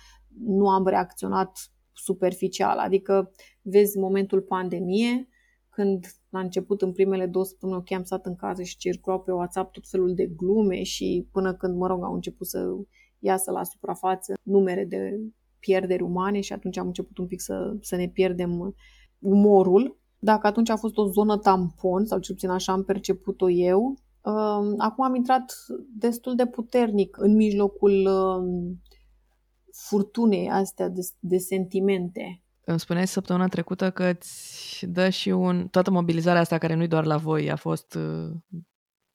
nu 0.44 0.68
am 0.68 0.86
reacționat 0.86 1.58
superficial. 1.98 2.78
Adică 2.78 3.32
vezi 3.62 3.98
momentul 3.98 4.40
pandemie, 4.40 5.28
când 5.70 6.06
la 6.28 6.40
început, 6.40 6.82
în 6.82 6.92
primele 6.92 7.26
două 7.26 7.44
săptămâni, 7.44 7.78
ok, 7.78 7.92
am 7.92 8.02
stat 8.02 8.26
în 8.26 8.36
casă 8.36 8.62
și 8.62 8.76
circulau 8.76 9.20
pe 9.20 9.32
WhatsApp 9.32 9.72
tot 9.72 9.88
felul 9.88 10.14
de 10.14 10.26
glume 10.26 10.82
și 10.82 11.28
până 11.32 11.54
când, 11.54 11.76
mă 11.76 11.86
rog, 11.86 12.04
au 12.04 12.14
început 12.14 12.46
să 12.46 12.66
iasă 13.18 13.50
la 13.50 13.64
suprafață 13.64 14.34
numere 14.42 14.84
de 14.84 15.20
pierderi 15.58 16.02
umane 16.02 16.40
și 16.40 16.52
atunci 16.52 16.78
am 16.78 16.86
început 16.86 17.18
un 17.18 17.26
pic 17.26 17.40
să, 17.40 17.76
să 17.80 17.96
ne 17.96 18.08
pierdem 18.08 18.74
umorul. 19.18 19.98
Dacă 20.18 20.46
atunci 20.46 20.70
a 20.70 20.76
fost 20.76 20.96
o 20.96 21.06
zonă 21.06 21.38
tampon, 21.38 22.04
sau 22.04 22.18
cel 22.18 22.34
puțin 22.34 22.50
așa 22.50 22.72
am 22.72 22.84
perceput-o 22.84 23.50
eu, 23.50 23.98
Acum 24.76 25.04
am 25.04 25.14
intrat 25.14 25.54
destul 25.96 26.34
de 26.34 26.46
puternic 26.46 27.16
în 27.20 27.34
mijlocul 27.34 28.06
um, 28.06 28.82
furtunei 29.86 30.48
astea 30.48 30.88
de, 30.88 31.00
de 31.18 31.38
sentimente. 31.38 32.42
Îmi 32.64 32.80
spuneai 32.80 33.06
săptămâna 33.06 33.46
trecută 33.46 33.90
că 33.90 34.04
îți 34.04 34.86
dă 34.86 35.08
și 35.08 35.28
un... 35.28 35.68
Toată 35.68 35.90
mobilizarea 35.90 36.40
asta, 36.40 36.58
care 36.58 36.74
nu-i 36.74 36.88
doar 36.88 37.04
la 37.04 37.16
voi, 37.16 37.50
a 37.50 37.56
fost, 37.56 37.94
uh, 37.94 38.30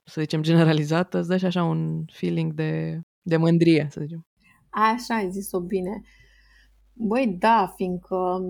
să 0.04 0.22
zicem, 0.22 0.42
generalizată, 0.42 1.18
îți 1.18 1.28
dă 1.28 1.38
și 1.38 1.46
așa 1.46 1.64
un 1.64 2.06
feeling 2.06 2.54
de, 2.54 3.02
de 3.22 3.38
mândrie, 3.38 3.88
să 3.92 4.02
zicem. 4.02 4.28
Așa 4.70 5.16
ai 5.16 5.32
zis-o 5.32 5.60
bine. 5.60 6.02
Uh, 6.02 6.24
Băi, 6.96 7.36
da, 7.40 7.74
fiindcă 7.76 8.42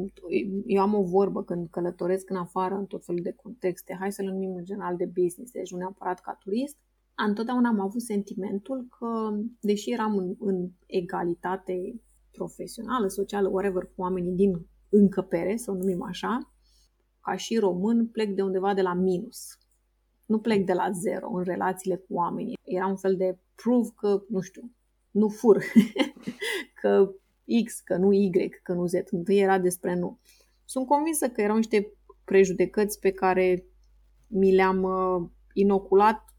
eu 0.66 0.82
am 0.82 0.94
o 0.94 1.04
vorbă 1.04 1.44
când 1.44 1.70
călătoresc 1.70 2.30
în 2.30 2.36
afară, 2.36 2.76
în 2.76 2.86
tot 2.86 3.06
felul 3.06 3.22
de 3.22 3.32
contexte, 3.32 3.98
hai 4.00 4.12
să-l 4.12 4.26
numim 4.26 4.56
în 4.56 4.64
general 4.64 4.96
de 4.96 5.06
business, 5.06 5.52
deci 5.52 5.72
nu 5.72 5.78
neapărat 5.78 6.20
ca 6.20 6.38
turist, 6.40 6.78
întotdeauna 7.16 7.70
am 7.70 7.80
avut 7.80 8.02
sentimentul 8.02 8.88
că, 8.98 9.38
deși 9.60 9.92
eram 9.92 10.18
în, 10.18 10.36
în 10.40 10.70
egalitate 10.86 12.02
profesională, 12.32 13.08
socială, 13.08 13.48
whatever, 13.48 13.84
cu 13.84 14.02
oamenii 14.02 14.34
din 14.34 14.68
încăpere, 14.90 15.58
să 15.58 15.72
o 15.72 15.74
numim 15.74 16.02
așa, 16.02 16.54
ca 17.22 17.36
și 17.36 17.58
român, 17.58 18.08
plec 18.08 18.30
de 18.36 18.42
undeva 18.42 18.74
de 18.74 18.82
la 18.82 18.94
minus. 18.94 19.58
Nu 20.26 20.40
plec 20.40 20.66
de 20.66 20.74
la 20.74 20.92
zero 20.92 21.30
în 21.30 21.44
relațiile 21.44 21.96
cu 21.96 22.14
oamenii. 22.14 22.58
Era 22.64 22.88
un 22.88 22.96
fel 22.96 23.16
de 23.16 23.38
proof 23.56 23.90
că, 23.96 24.24
nu 24.30 24.42
știu, 24.42 24.72
nu 25.12 25.28
fur, 25.28 25.64
că 26.82 27.14
X, 27.66 27.80
că 27.80 27.96
nu 27.96 28.12
Y, 28.12 28.50
că 28.64 28.74
nu 28.74 28.86
Z. 28.86 28.94
Întâi 29.10 29.40
era 29.40 29.60
despre 29.60 29.96
nu. 29.96 30.20
Sunt 30.66 30.88
convinsă 30.88 31.30
că 31.30 31.42
erau 31.42 31.56
niște 31.56 31.94
prejudecăți 32.24 33.00
pe 33.00 33.12
care 33.12 33.66
mi 34.28 34.56
le-am 34.56 34.84
uh, 34.84 35.30
inoculat 35.54 36.33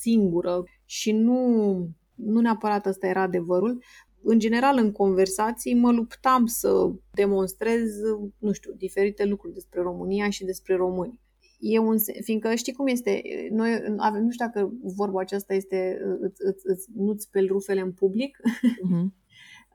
singură 0.00 0.64
și 0.84 1.12
nu, 1.12 1.76
nu 2.14 2.40
neapărat 2.40 2.86
asta 2.86 3.06
era 3.06 3.22
adevărul. 3.22 3.82
În 4.22 4.38
general, 4.38 4.78
în 4.78 4.92
conversații, 4.92 5.74
mă 5.74 5.92
luptam 5.92 6.46
să 6.46 6.90
demonstrez, 7.12 7.90
nu 8.38 8.52
știu, 8.52 8.72
diferite 8.76 9.24
lucruri 9.24 9.54
despre 9.54 9.80
România 9.80 10.30
și 10.30 10.44
despre 10.44 10.74
români. 10.74 11.20
E 11.58 11.78
un, 11.78 11.96
fiindcă 12.22 12.54
știi 12.54 12.72
cum 12.72 12.86
este, 12.86 13.22
noi 13.50 13.70
avem, 13.96 14.22
nu 14.22 14.30
știu 14.30 14.46
dacă 14.46 14.72
vorba 14.82 15.20
aceasta 15.20 15.54
este 15.54 15.98
îți, 16.20 16.40
îți, 16.44 16.62
îți, 16.64 16.86
nu-ți 16.94 17.24
speli 17.24 17.46
rufele 17.46 17.80
în 17.80 17.92
public, 17.92 18.36
uh-huh. 18.36 19.06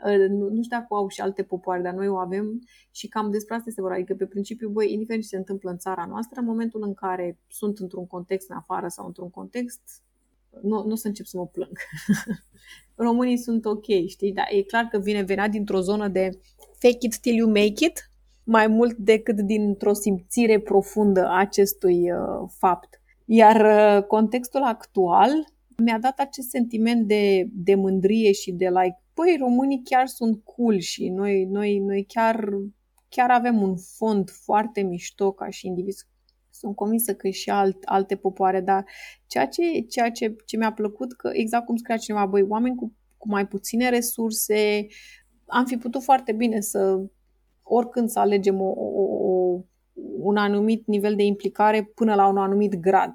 Uh, 0.06 0.30
nu, 0.30 0.50
nu 0.50 0.64
știu 0.64 0.78
dacă 0.78 0.88
au 0.90 1.08
și 1.08 1.22
alte 1.22 1.44
popoare, 1.44 1.82
dar 1.82 1.94
noi 1.94 2.08
o 2.08 2.16
avem 2.16 2.62
și 2.92 3.08
cam 3.08 3.32
despre 3.32 3.56
asta 3.56 3.70
este 3.70 3.82
vorba. 3.82 3.96
Adică, 3.96 4.16
pe 4.16 4.26
principiu, 4.26 4.70
băi, 4.70 4.92
indiferent 4.92 5.24
ce 5.24 5.30
se 5.30 5.38
întâmplă 5.38 5.70
în 5.70 5.78
țara 5.78 6.06
noastră, 6.06 6.40
în 6.40 6.46
momentul 6.46 6.84
în 6.84 6.94
care 6.94 7.40
sunt 7.48 7.78
într-un 7.78 8.08
context 8.08 8.50
în 8.50 8.56
afară 8.56 8.88
sau 8.88 9.06
într-un 9.06 9.30
context, 9.30 9.82
nu, 10.62 10.84
nu 10.84 10.92
o 10.92 10.96
să 10.96 11.08
încep 11.08 11.26
să 11.26 11.38
mă 11.38 11.48
plâng. 11.48 11.78
Românii 12.96 13.38
sunt 13.38 13.66
ok, 13.66 13.86
știi? 14.08 14.34
Dar 14.34 14.46
e 14.52 14.62
clar 14.62 14.84
că 14.84 14.98
vine 15.00 15.22
venea 15.22 15.48
dintr-o 15.48 15.80
zonă 15.80 16.08
de 16.08 16.30
fake 16.80 16.98
it 17.00 17.20
till 17.20 17.36
you 17.36 17.48
make 17.48 17.86
it, 17.86 18.10
mai 18.44 18.68
mult 18.68 18.98
decât 18.98 19.40
dintr-o 19.40 19.94
simțire 19.94 20.60
profundă 20.60 21.26
a 21.26 21.40
acestui 21.40 22.12
uh, 22.12 22.50
fapt. 22.58 23.02
Iar 23.26 23.62
uh, 23.62 24.04
contextul 24.04 24.62
actual 24.62 25.30
mi-a 25.78 26.00
dat 26.00 26.20
acest 26.20 26.50
sentiment 26.50 27.08
de, 27.08 27.48
de 27.52 27.76
mândrie 27.76 28.32
și 28.32 28.52
de 28.52 28.68
like, 28.68 29.03
păi, 29.14 29.38
românii 29.40 29.82
chiar 29.84 30.08
sunt 30.08 30.44
cool 30.44 30.80
și 30.80 31.10
noi, 31.10 31.46
noi, 31.46 31.80
noi 31.80 32.06
chiar, 32.06 32.50
chiar 33.10 33.30
avem 33.30 33.62
un 33.62 33.78
fond 33.78 34.30
foarte 34.30 34.82
mișto 34.82 35.32
ca 35.32 35.50
și 35.50 35.68
indivizi. 35.68 36.08
Sunt 36.50 36.76
convinsă 36.76 37.16
că 37.16 37.30
și 37.30 37.50
alt, 37.50 37.78
alte 37.86 38.16
popoare, 38.16 38.62
dar 38.62 38.86
ceea 39.28 39.48
ce, 39.48 39.80
ceea 39.80 40.12
ce, 40.12 40.36
ce 40.46 40.58
mi-a 40.58 40.74
plăcut, 40.74 41.14
că 41.14 41.30
exact 41.34 41.66
cum 41.66 41.76
scria 41.76 41.98
cineva, 41.98 42.26
băi, 42.26 42.42
oameni 42.42 42.76
cu, 42.76 42.94
cu 43.18 43.30
mai 43.30 43.48
puține 43.48 43.90
resurse, 43.90 44.88
am 45.46 45.66
fi 45.66 45.78
putut 45.78 46.04
foarte 46.04 46.32
bine 46.32 46.60
să 46.60 47.06
oricând 47.64 48.10
să 48.10 48.20
alegem 48.20 48.62
o, 48.62 48.74
o, 48.78 49.02
o, 49.02 49.60
un 50.20 50.38
anumit 50.38 50.88
nivel 50.88 51.16
de 51.16 51.24
implicare 51.24 51.84
până 51.84 52.16
la 52.16 52.28
un 52.28 52.38
anumit 52.38 52.76
grad. 52.76 53.14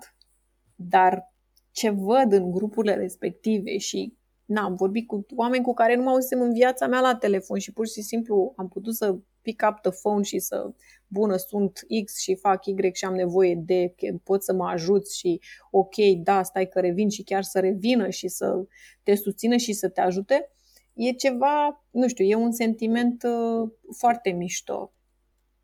Dar 0.75 1.35
ce 1.71 1.91
văd 1.91 2.33
în 2.33 2.51
grupurile 2.51 2.95
respective 2.95 3.77
și 3.77 4.18
na, 4.49 4.63
am 4.63 4.75
vorbit 4.75 5.07
cu 5.07 5.27
oameni 5.35 5.65
cu 5.65 5.75
care 5.75 5.97
nu 5.97 6.03
mă 6.03 6.11
auzisem 6.11 6.41
în 6.41 6.53
viața 6.53 6.87
mea 6.87 7.01
la 7.01 7.15
telefon 7.15 7.59
și 7.59 7.73
pur 7.73 7.87
și 7.87 8.03
simplu 8.03 8.53
am 8.57 8.69
putut 8.69 8.97
să 8.97 9.19
pick 9.43 9.67
up 9.71 9.81
the 9.81 9.91
phone 10.03 10.23
și 10.23 10.39
să, 10.39 10.71
bună, 11.07 11.37
sunt 11.37 11.81
X 12.05 12.21
și 12.21 12.35
fac 12.35 12.67
Y 12.67 12.75
și 12.93 13.05
am 13.05 13.15
nevoie 13.15 13.55
de, 13.55 13.95
pot 14.25 14.43
să 14.43 14.53
mă 14.53 14.69
ajuți 14.69 15.19
și 15.19 15.41
ok, 15.71 15.95
da, 16.23 16.43
stai 16.43 16.69
că 16.69 16.81
revin 16.81 17.09
și 17.09 17.23
chiar 17.23 17.43
să 17.43 17.61
revină 17.61 18.09
și 18.09 18.29
să 18.29 18.65
te 19.03 19.15
susțină 19.15 19.57
și 19.57 19.73
să 19.73 19.89
te 19.89 20.01
ajute, 20.01 20.51
e 20.93 21.13
ceva, 21.13 21.85
nu 21.91 22.09
știu, 22.09 22.25
e 22.25 22.35
un 22.35 22.53
sentiment 22.53 23.23
uh, 23.23 23.71
foarte 23.97 24.31
mișto. 24.31 24.93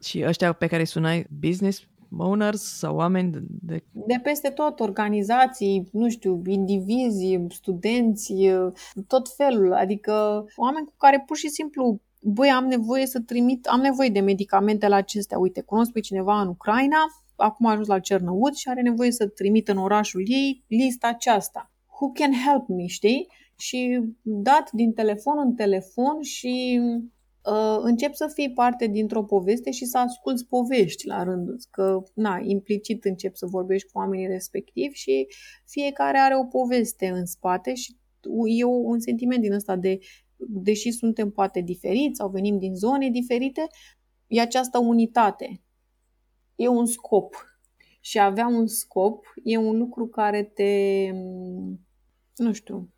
Și 0.02 0.24
ăștia 0.26 0.52
pe 0.52 0.66
care 0.66 0.80
îi 0.80 0.86
sunai 0.86 1.26
business 1.40 1.88
owners 2.18 2.62
sau 2.78 2.96
oameni 2.96 3.30
de... 3.30 3.38
De, 3.60 3.84
de 3.92 4.20
peste 4.22 4.48
tot, 4.48 4.80
organizații, 4.80 5.88
nu 5.92 6.08
știu, 6.08 6.42
indivizi, 6.46 7.38
studenți, 7.48 8.32
uh, 8.32 8.72
tot 9.06 9.34
felul, 9.36 9.72
adică 9.72 10.44
oameni 10.56 10.86
cu 10.86 10.94
care 10.96 11.22
pur 11.26 11.36
și 11.36 11.48
simplu 11.48 12.00
băi, 12.20 12.50
am 12.50 12.64
nevoie 12.64 13.06
să 13.06 13.20
trimit, 13.20 13.66
am 13.66 13.80
nevoie 13.80 14.08
de 14.08 14.20
medicamentele 14.20 14.94
acestea. 14.94 15.38
Uite, 15.38 15.60
cunosc 15.60 15.92
pe 15.92 16.00
cineva 16.00 16.40
în 16.40 16.48
Ucraina, 16.48 16.98
acum 17.36 17.66
a 17.66 17.70
ajuns 17.70 17.86
la 17.86 17.98
Cernăuț 17.98 18.56
și 18.56 18.68
are 18.68 18.80
nevoie 18.80 19.10
să 19.10 19.26
trimită 19.26 19.72
în 19.72 19.78
orașul 19.78 20.22
ei 20.26 20.64
lista 20.66 21.08
aceasta. 21.08 21.70
Who 22.00 22.10
can 22.12 22.32
help 22.46 22.68
me, 22.68 22.86
știi? 22.86 23.28
și 23.56 24.00
dat 24.22 24.70
din 24.72 24.92
telefon 24.92 25.38
în 25.38 25.54
telefon 25.54 26.22
și 26.22 26.80
uh, 27.50 27.78
încep 27.82 28.14
să 28.14 28.30
fii 28.34 28.52
parte 28.52 28.86
dintr-o 28.86 29.24
poveste 29.24 29.70
și 29.70 29.84
să 29.84 29.98
asculți 29.98 30.46
povești 30.46 31.06
la 31.06 31.22
rândul 31.22 31.56
că, 31.70 32.02
na, 32.14 32.40
implicit 32.42 33.04
încep 33.04 33.34
să 33.34 33.46
vorbești 33.46 33.92
cu 33.92 33.98
oamenii 33.98 34.26
respectivi 34.26 34.94
și 34.94 35.26
fiecare 35.66 36.18
are 36.18 36.36
o 36.36 36.44
poveste 36.44 37.08
în 37.08 37.26
spate 37.26 37.74
și 37.74 37.96
e 38.58 38.64
un 38.64 39.00
sentiment 39.00 39.40
din 39.42 39.52
ăsta 39.52 39.76
de, 39.76 39.98
deși 40.36 40.90
suntem 40.90 41.30
poate 41.30 41.60
diferiți 41.60 42.16
sau 42.16 42.28
venim 42.28 42.58
din 42.58 42.74
zone 42.74 43.10
diferite, 43.10 43.66
e 44.26 44.40
această 44.40 44.78
unitate. 44.78 45.62
E 46.56 46.68
un 46.68 46.86
scop. 46.86 47.34
Și 48.00 48.18
avea 48.18 48.46
un 48.46 48.66
scop 48.66 49.24
e 49.44 49.56
un 49.56 49.78
lucru 49.78 50.06
care 50.06 50.42
te, 50.42 51.10
nu 52.36 52.52
știu, 52.52 52.93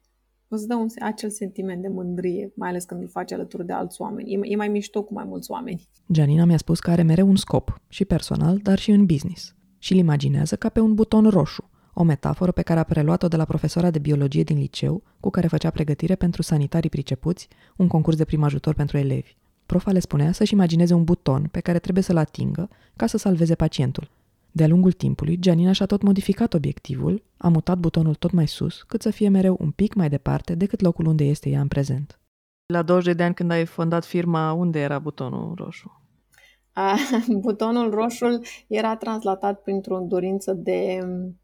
îți 0.48 0.66
dă 0.66 0.74
un, 0.74 0.86
acel 1.00 1.30
sentiment 1.30 1.82
de 1.82 1.88
mândrie, 1.88 2.52
mai 2.54 2.68
ales 2.68 2.84
când 2.84 3.02
îl 3.02 3.08
faci 3.08 3.32
alături 3.32 3.66
de 3.66 3.72
alți 3.72 4.00
oameni. 4.00 4.32
E, 4.32 4.38
e 4.42 4.56
mai 4.56 4.68
mișto 4.68 5.02
cu 5.02 5.14
mai 5.14 5.24
mulți 5.24 5.50
oameni. 5.50 5.88
Janina 6.12 6.44
mi-a 6.44 6.56
spus 6.56 6.80
că 6.80 6.90
are 6.90 7.02
mereu 7.02 7.28
un 7.28 7.36
scop, 7.36 7.80
și 7.88 8.04
personal, 8.04 8.58
dar 8.62 8.78
și 8.78 8.90
în 8.90 9.06
business. 9.06 9.54
Și 9.78 9.92
îl 9.92 9.98
imaginează 9.98 10.56
ca 10.56 10.68
pe 10.68 10.80
un 10.80 10.94
buton 10.94 11.28
roșu, 11.28 11.70
o 11.94 12.02
metaforă 12.02 12.52
pe 12.52 12.62
care 12.62 12.80
a 12.80 12.82
preluat-o 12.82 13.28
de 13.28 13.36
la 13.36 13.44
profesora 13.44 13.90
de 13.90 13.98
biologie 13.98 14.42
din 14.42 14.58
liceu, 14.58 15.02
cu 15.20 15.30
care 15.30 15.46
făcea 15.46 15.70
pregătire 15.70 16.14
pentru 16.14 16.42
sanitarii 16.42 16.90
pricepuți, 16.90 17.48
un 17.76 17.86
concurs 17.86 18.16
de 18.16 18.24
prim 18.24 18.42
ajutor 18.42 18.74
pentru 18.74 18.96
elevi. 18.98 19.36
Profa 19.66 19.92
le 19.92 19.98
spunea 19.98 20.32
să-și 20.32 20.52
imagineze 20.52 20.94
un 20.94 21.04
buton 21.04 21.48
pe 21.50 21.60
care 21.60 21.78
trebuie 21.78 22.02
să-l 22.02 22.16
atingă 22.16 22.68
ca 22.96 23.06
să 23.06 23.18
salveze 23.18 23.54
pacientul. 23.54 24.10
De-a 24.56 24.66
lungul 24.66 24.92
timpului, 24.92 25.38
Gianina 25.38 25.72
și-a 25.72 25.86
tot 25.86 26.02
modificat 26.02 26.54
obiectivul, 26.54 27.22
a 27.36 27.48
mutat 27.48 27.78
butonul 27.78 28.14
tot 28.14 28.30
mai 28.30 28.48
sus, 28.48 28.82
cât 28.82 29.02
să 29.02 29.10
fie 29.10 29.28
mereu 29.28 29.56
un 29.60 29.70
pic 29.70 29.94
mai 29.94 30.08
departe 30.08 30.54
decât 30.54 30.80
locul 30.80 31.06
unde 31.06 31.24
este 31.24 31.48
ea 31.48 31.60
în 31.60 31.68
prezent. 31.68 32.20
La 32.66 32.82
20 32.82 33.14
de 33.14 33.22
ani 33.22 33.34
când 33.34 33.50
ai 33.50 33.64
fondat 33.64 34.04
firma, 34.04 34.52
unde 34.52 34.78
era 34.78 34.98
butonul 34.98 35.54
roșu? 35.54 36.02
A, 36.72 36.96
butonul 37.46 37.90
roșu 37.90 38.26
era 38.66 38.96
translatat 38.96 39.62
printr-o 39.62 39.98
dorință 39.98 40.52
de 40.52 40.98
mm, 41.02 41.40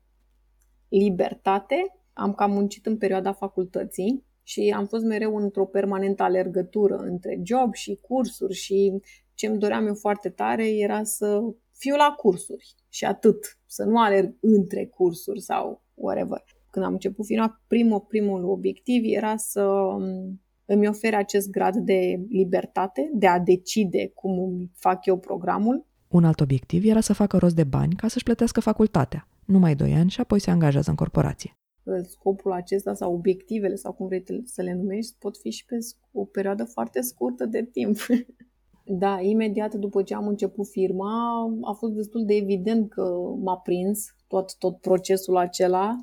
libertate. 0.88 1.75
Am 2.12 2.33
cam 2.35 2.50
muncit 2.50 2.87
în 2.87 2.97
perioada 2.99 3.33
facultății 3.33 4.25
și 4.42 4.75
am 4.76 4.87
fost 4.87 5.04
mereu 5.04 5.37
într-o 5.37 5.66
permanentă 5.66 6.23
alergătură 6.23 6.97
între 6.97 7.40
job 7.42 7.75
și 7.75 7.99
cursuri 8.00 8.54
și 8.54 9.00
ce 9.35 9.47
îmi 9.47 9.59
doream 9.59 9.87
eu 9.87 9.95
foarte 9.95 10.28
tare 10.28 10.69
era 10.69 11.02
să 11.02 11.40
fiu 11.83 11.97
la 11.97 12.15
cursuri 12.17 12.75
și 12.89 13.05
atât, 13.05 13.59
să 13.67 13.85
nu 13.85 13.99
alerg 13.99 14.37
între 14.41 14.87
cursuri 14.87 15.41
sau 15.41 15.83
whatever. 15.95 16.45
Când 16.71 16.85
am 16.85 16.93
început 16.93 17.27
firma, 17.27 17.61
primul, 17.67 18.01
primul 18.01 18.45
obiectiv 18.45 19.03
era 19.05 19.37
să 19.37 19.62
um, 19.62 20.41
îmi 20.65 20.89
ofere 20.89 21.17
acest 21.17 21.51
grad 21.51 21.77
de 21.77 22.27
libertate, 22.29 23.11
de 23.15 23.27
a 23.27 23.39
decide 23.39 24.09
cum 24.15 24.71
fac 24.75 25.07
eu 25.07 25.19
programul. 25.19 25.87
Un 26.09 26.25
alt 26.25 26.41
obiectiv 26.41 26.85
era 26.85 27.01
să 27.01 27.12
facă 27.12 27.37
rost 27.37 27.55
de 27.55 27.65
bani 27.65 27.95
ca 27.95 28.09
să-și 28.09 28.25
plătească 28.25 28.61
facultatea, 28.61 29.29
numai 29.45 29.75
2 29.75 29.93
ani 29.93 30.11
și 30.11 30.21
apoi 30.21 30.41
se 30.41 30.51
angajează 30.51 30.91
în 30.91 30.97
corporație. 30.97 31.57
Scopul 32.03 32.53
acesta 32.53 32.95
sau 32.95 33.15
obiectivele 33.15 33.75
sau 33.75 33.93
cum 33.93 34.07
vrei 34.07 34.25
să 34.45 34.62
le 34.62 34.75
numești 34.75 35.15
pot 35.19 35.37
fi 35.37 35.51
și 35.51 35.65
pe 35.65 35.77
o 36.12 36.25
perioadă 36.25 36.65
foarte 36.65 37.01
scurtă 37.01 37.47
de 37.47 37.62
timp. 37.73 37.97
Da, 38.85 39.21
imediat 39.21 39.75
după 39.75 40.03
ce 40.03 40.15
am 40.15 40.27
început 40.27 40.69
firma, 40.69 41.43
a 41.62 41.73
fost 41.73 41.93
destul 41.93 42.25
de 42.25 42.35
evident 42.35 42.91
că 42.91 43.15
m-a 43.43 43.57
prins 43.57 44.15
tot, 44.29 44.57
tot 44.59 44.81
procesul 44.81 45.37
acela. 45.37 45.97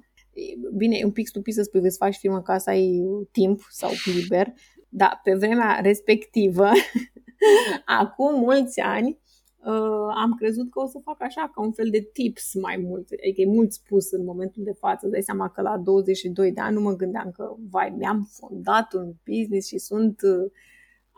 Bine, 0.76 0.98
e 0.98 1.06
un 1.06 1.12
pic 1.12 1.28
stupid 1.28 1.54
să 1.54 1.62
spui 1.62 1.80
că 1.80 1.88
îți 1.88 1.98
faci 1.98 2.16
firmă 2.16 2.42
ca 2.42 2.58
să 2.58 2.70
ai 2.70 3.04
timp 3.32 3.60
sau 3.70 3.90
liber, 4.16 4.54
dar 4.90 5.20
pe 5.24 5.34
vremea 5.34 5.80
respectivă, 5.82 6.70
acum 8.02 8.40
mulți 8.40 8.80
ani, 8.80 9.20
uh, 9.66 10.14
am 10.16 10.36
crezut 10.38 10.72
că 10.72 10.80
o 10.80 10.86
să 10.86 11.00
fac 11.04 11.22
așa, 11.22 11.52
ca 11.54 11.62
un 11.62 11.72
fel 11.72 11.90
de 11.90 12.10
tips 12.14 12.54
mai 12.54 12.78
mult. 12.88 13.08
Adică 13.24 13.42
e 13.42 13.46
mult 13.46 13.72
spus 13.72 14.12
în 14.12 14.24
momentul 14.24 14.64
de 14.64 14.74
față. 14.80 15.00
Îți 15.02 15.12
dai 15.12 15.22
seama 15.22 15.50
că 15.50 15.62
la 15.62 15.78
22 15.78 16.52
de 16.52 16.62
ani 16.62 16.76
nu 16.76 16.82
mă 16.82 16.96
gândeam 16.96 17.32
că, 17.32 17.56
vai, 17.70 17.94
mi-am 17.98 18.30
fondat 18.32 18.94
un 18.94 19.14
business 19.26 19.68
și 19.68 19.78
sunt 19.78 20.22
uh, 20.22 20.52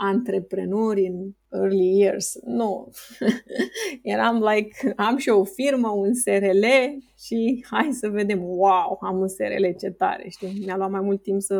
antreprenori 0.01 1.05
în 1.05 1.31
early 1.50 2.00
years. 2.00 2.39
Nu. 2.43 2.91
Eram 4.03 4.43
like, 4.43 4.93
am 4.96 5.17
și 5.17 5.29
o 5.29 5.43
firmă, 5.43 5.89
un 5.89 6.13
SRL 6.13 6.65
și 7.17 7.65
hai 7.70 7.89
să 7.91 8.10
vedem, 8.10 8.43
wow, 8.43 8.98
am 9.01 9.20
un 9.20 9.27
SRL, 9.27 9.65
ce 9.79 9.89
tare, 9.89 10.29
știi? 10.29 10.62
Mi-a 10.65 10.77
luat 10.77 10.89
mai 10.89 11.01
mult 11.01 11.22
timp 11.22 11.41
să 11.41 11.55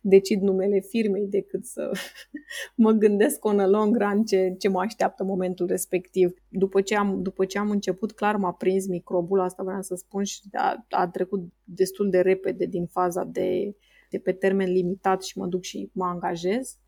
decid 0.00 0.40
numele 0.40 0.80
firmei 0.80 1.26
decât 1.26 1.64
să 1.64 1.90
mă 2.84 2.92
gândesc 2.92 3.44
on 3.44 3.58
a 3.58 3.66
long 3.66 3.96
run 3.96 4.24
ce, 4.24 4.54
ce 4.58 4.68
mă 4.68 4.80
așteaptă 4.80 5.24
momentul 5.24 5.66
respectiv. 5.66 6.34
După 6.48 6.80
ce 6.80 6.96
am, 6.96 7.22
după 7.22 7.44
ce 7.44 7.58
am 7.58 7.70
început, 7.70 8.12
clar 8.12 8.36
m-a 8.36 8.52
prins 8.52 8.86
microbul, 8.86 9.40
asta 9.40 9.62
vreau 9.62 9.82
să 9.82 9.94
spun 9.94 10.24
și 10.24 10.40
a, 10.52 10.86
a 10.88 11.08
trecut 11.08 11.40
destul 11.64 12.10
de 12.10 12.20
repede 12.20 12.64
din 12.66 12.86
faza 12.86 13.24
de, 13.24 13.76
de 14.10 14.18
pe 14.18 14.32
termen 14.32 14.72
limitat 14.72 15.22
și 15.22 15.38
mă 15.38 15.46
duc 15.46 15.62
și 15.62 15.90
mă 15.92 16.04
angajez 16.04 16.78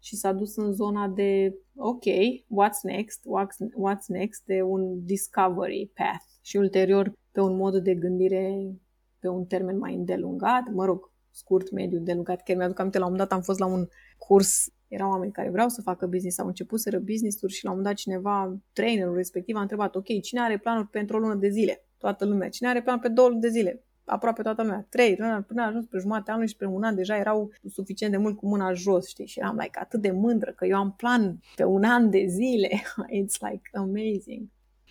și 0.00 0.16
s-a 0.16 0.32
dus 0.32 0.56
în 0.56 0.72
zona 0.72 1.08
de 1.08 1.54
ok, 1.76 2.04
what's 2.44 2.82
next, 2.82 3.20
what's, 3.20 3.56
what's 3.56 4.06
next, 4.06 4.44
de 4.44 4.62
un 4.62 5.04
discovery 5.04 5.90
path 5.94 6.24
și 6.42 6.56
ulterior 6.56 7.12
pe 7.32 7.40
un 7.40 7.56
mod 7.56 7.76
de 7.76 7.94
gândire 7.94 8.74
pe 9.18 9.28
un 9.28 9.44
termen 9.44 9.78
mai 9.78 9.94
îndelungat, 9.94 10.62
mă 10.72 10.84
rog, 10.84 11.12
scurt, 11.30 11.70
mediu, 11.70 11.98
îndelungat. 11.98 12.42
Chiar 12.42 12.56
mi-aduc 12.56 12.78
aminte, 12.78 12.98
la 12.98 13.04
un 13.04 13.10
moment 13.10 13.28
dat 13.28 13.38
am 13.38 13.44
fost 13.44 13.58
la 13.58 13.66
un 13.66 13.86
curs, 14.18 14.64
erau 14.88 15.10
oameni 15.10 15.32
care 15.32 15.50
vreau 15.50 15.68
să 15.68 15.82
facă 15.82 16.06
business, 16.06 16.38
au 16.38 16.46
început 16.46 16.80
să 16.80 16.98
business-uri 16.98 17.52
și 17.52 17.64
la 17.64 17.70
un 17.70 17.76
moment 17.76 17.94
dat 17.94 18.02
cineva, 18.04 18.60
trainerul 18.72 19.14
respectiv, 19.14 19.56
a 19.56 19.60
întrebat, 19.60 19.94
ok, 19.96 20.20
cine 20.22 20.40
are 20.40 20.58
planuri 20.58 20.88
pentru 20.88 21.16
o 21.16 21.20
lună 21.20 21.34
de 21.34 21.48
zile? 21.48 21.84
Toată 21.98 22.24
lumea. 22.24 22.48
Cine 22.48 22.68
are 22.68 22.82
planuri 22.82 23.06
pe 23.06 23.12
două 23.12 23.28
luni 23.28 23.40
de 23.40 23.48
zile? 23.48 23.84
Aproape 24.10 24.42
toată 24.42 24.62
lumea. 24.62 24.86
Trei, 24.88 25.14
până 25.46 25.62
a 25.62 25.66
ajuns 25.66 25.86
pe 25.86 25.98
jumătate 25.98 26.30
anului 26.30 26.48
și 26.48 26.56
pe 26.56 26.64
un 26.64 26.82
an 26.82 26.94
deja 26.94 27.16
erau 27.16 27.52
suficient 27.68 28.12
de 28.12 28.18
mult 28.18 28.36
cu 28.36 28.46
mâna 28.46 28.72
jos, 28.72 29.08
știi? 29.08 29.26
Și 29.26 29.38
eram 29.38 29.56
like 29.58 29.78
atât 29.78 30.00
de 30.00 30.10
mândră 30.10 30.52
că 30.52 30.66
eu 30.66 30.76
am 30.76 30.92
plan 30.92 31.40
pe 31.56 31.64
un 31.64 31.84
an 31.84 32.10
de 32.10 32.24
zile. 32.26 32.68
It's 33.20 33.50
like 33.50 33.70
amazing. 33.72 34.48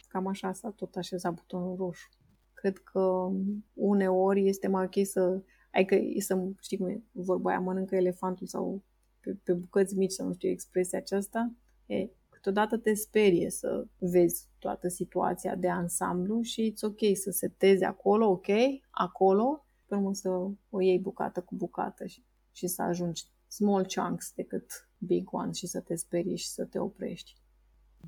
Cam 0.07 0.27
așa 0.27 0.53
s-a 0.53 0.69
tot 0.69 0.95
așezat 0.95 1.33
butonul 1.33 1.75
roșu. 1.77 2.09
Cred 2.53 2.77
că 2.77 3.29
uneori 3.73 4.47
este 4.47 4.67
mai 4.67 4.83
ok 4.83 5.05
să 5.05 5.41
Adică 5.71 5.95
e 5.95 6.19
să, 6.19 6.43
știi 6.61 6.77
cum 6.77 6.87
e 6.87 7.03
vorba 7.11 7.49
aia, 7.49 7.59
mănâncă 7.59 7.95
elefantul 7.95 8.47
sau 8.47 8.83
pe, 9.19 9.37
pe 9.43 9.53
bucăți 9.53 9.97
mici, 9.97 10.11
să 10.11 10.23
nu 10.23 10.33
știu 10.33 10.49
expresia 10.49 10.97
aceasta. 10.97 11.51
E, 11.85 12.09
câteodată 12.41 12.77
te 12.77 12.93
sperie 12.93 13.49
să 13.49 13.85
vezi 13.97 14.47
toată 14.59 14.87
situația 14.87 15.55
de 15.55 15.69
ansamblu 15.69 16.41
și 16.41 16.73
it's 16.73 16.81
ok 16.81 17.17
să 17.17 17.31
setezi 17.31 17.83
acolo, 17.83 18.25
ok, 18.25 18.47
acolo, 18.89 19.65
pe 19.87 19.95
urmă 19.95 20.13
să 20.13 20.29
o 20.69 20.81
iei 20.81 20.99
bucată 20.99 21.41
cu 21.41 21.55
bucată 21.55 22.05
și, 22.05 22.23
și 22.51 22.67
să 22.67 22.81
ajungi 22.81 23.23
small 23.47 23.85
chunks 23.95 24.31
decât 24.35 24.89
big 24.97 25.33
ones 25.33 25.57
și 25.57 25.67
să 25.67 25.79
te 25.79 25.95
sperii 25.95 26.37
și 26.37 26.47
să 26.47 26.65
te 26.65 26.79
oprești. 26.79 27.35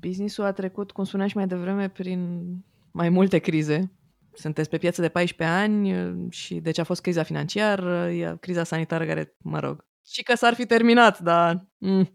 Businessul 0.00 0.44
a 0.44 0.52
trecut, 0.52 0.90
cum 0.90 1.04
spuneai 1.04 1.28
și 1.28 1.36
mai 1.36 1.46
devreme, 1.46 1.88
prin 1.88 2.42
mai 2.90 3.08
multe 3.08 3.38
crize. 3.38 3.92
Sunteți 4.34 4.68
pe 4.68 4.78
piață 4.78 5.00
de 5.00 5.08
14 5.08 5.56
ani 5.56 5.94
și 6.30 6.60
deci 6.60 6.78
a 6.78 6.84
fost 6.84 7.00
criza 7.00 7.22
financiară, 7.22 8.10
e 8.10 8.36
criza 8.40 8.64
sanitară 8.64 9.06
care, 9.06 9.36
mă 9.38 9.58
rog, 9.58 9.86
și 10.06 10.22
că 10.22 10.34
s-ar 10.34 10.54
fi 10.54 10.66
terminat, 10.66 11.20
dar 11.20 11.68
mm, 11.78 12.14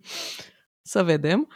să 0.81 1.03
vedem. 1.03 1.47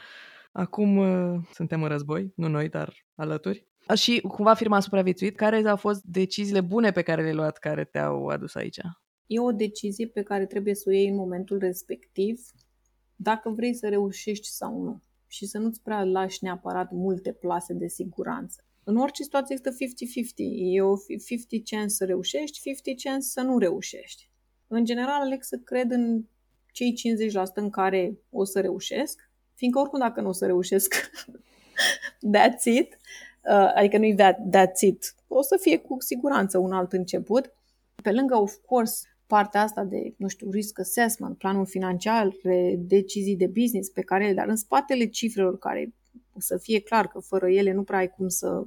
Acum 0.51 0.97
uh, 0.97 1.39
suntem 1.53 1.83
în 1.83 1.87
război, 1.87 2.33
nu 2.35 2.47
noi, 2.47 2.69
dar 2.69 2.93
alături. 3.15 3.67
Și 3.95 4.21
cumva 4.21 4.53
firma 4.53 4.75
a 4.75 4.79
supraviețuit. 4.79 5.35
Care 5.35 5.69
au 5.69 5.75
fost 5.75 6.03
deciziile 6.03 6.61
bune 6.61 6.91
pe 6.91 7.01
care 7.01 7.21
le-ai 7.21 7.33
luat 7.33 7.57
care 7.57 7.83
te-au 7.83 8.27
adus 8.27 8.55
aici? 8.55 8.79
E 9.27 9.39
o 9.39 9.51
decizie 9.51 10.07
pe 10.07 10.23
care 10.23 10.45
trebuie 10.45 10.75
să 10.75 10.83
o 10.87 10.91
iei 10.91 11.07
în 11.07 11.15
momentul 11.15 11.57
respectiv, 11.57 12.41
dacă 13.15 13.49
vrei 13.49 13.73
să 13.73 13.89
reușești 13.89 14.47
sau 14.47 14.83
nu. 14.83 15.01
Și 15.27 15.45
să 15.45 15.57
nu-ți 15.57 15.81
prea 15.81 16.03
lași 16.03 16.43
neapărat 16.43 16.91
multe 16.91 17.31
plase 17.31 17.73
de 17.73 17.87
siguranță. 17.87 18.65
În 18.83 18.97
orice 18.97 19.23
situație 19.23 19.55
există 19.55 19.85
50-50. 19.85 20.35
E 20.73 20.81
o 20.81 20.95
50 21.25 21.69
chance 21.69 21.87
să 21.87 22.05
reușești, 22.05 22.59
50 22.59 23.03
chance 23.03 23.27
să 23.27 23.41
nu 23.41 23.57
reușești. 23.57 24.29
În 24.67 24.85
general, 24.85 25.21
aleg 25.21 25.43
să 25.43 25.57
cred 25.57 25.91
în 25.91 26.23
cei 26.71 26.93
50% 27.31 27.53
în 27.53 27.69
care 27.69 28.19
o 28.29 28.43
să 28.43 28.61
reușesc, 28.61 29.30
fiindcă 29.61 29.79
oricum 29.79 29.99
dacă 29.99 30.21
nu 30.21 30.27
o 30.27 30.31
să 30.31 30.45
reușesc, 30.45 31.11
that's 32.35 32.63
it, 32.63 32.97
uh, 33.43 33.71
adică 33.75 33.97
nu-i 33.97 34.15
that, 34.15 34.37
that's 34.39 34.79
it, 34.79 35.15
o 35.27 35.41
să 35.41 35.57
fie 35.59 35.77
cu 35.77 35.95
siguranță 35.99 36.57
un 36.57 36.71
alt 36.71 36.93
început. 36.93 37.53
Pe 38.03 38.11
lângă, 38.11 38.35
of 38.35 38.55
course, 38.65 39.07
partea 39.27 39.61
asta 39.61 39.83
de, 39.83 40.13
nu 40.17 40.27
știu, 40.27 40.51
risk 40.51 40.79
assessment, 40.79 41.37
planul 41.37 41.65
financiar, 41.65 42.31
decizii 42.77 43.35
de 43.35 43.47
business 43.47 43.89
pe 43.89 44.01
care, 44.01 44.33
dar 44.33 44.47
în 44.47 44.55
spatele 44.55 45.05
cifrelor 45.05 45.57
care 45.57 45.93
să 46.37 46.57
fie 46.57 46.79
clar 46.79 47.07
că 47.07 47.19
fără 47.19 47.49
ele 47.49 47.71
nu 47.71 47.83
prea 47.83 47.97
ai 47.97 48.09
cum 48.09 48.27
să, 48.27 48.63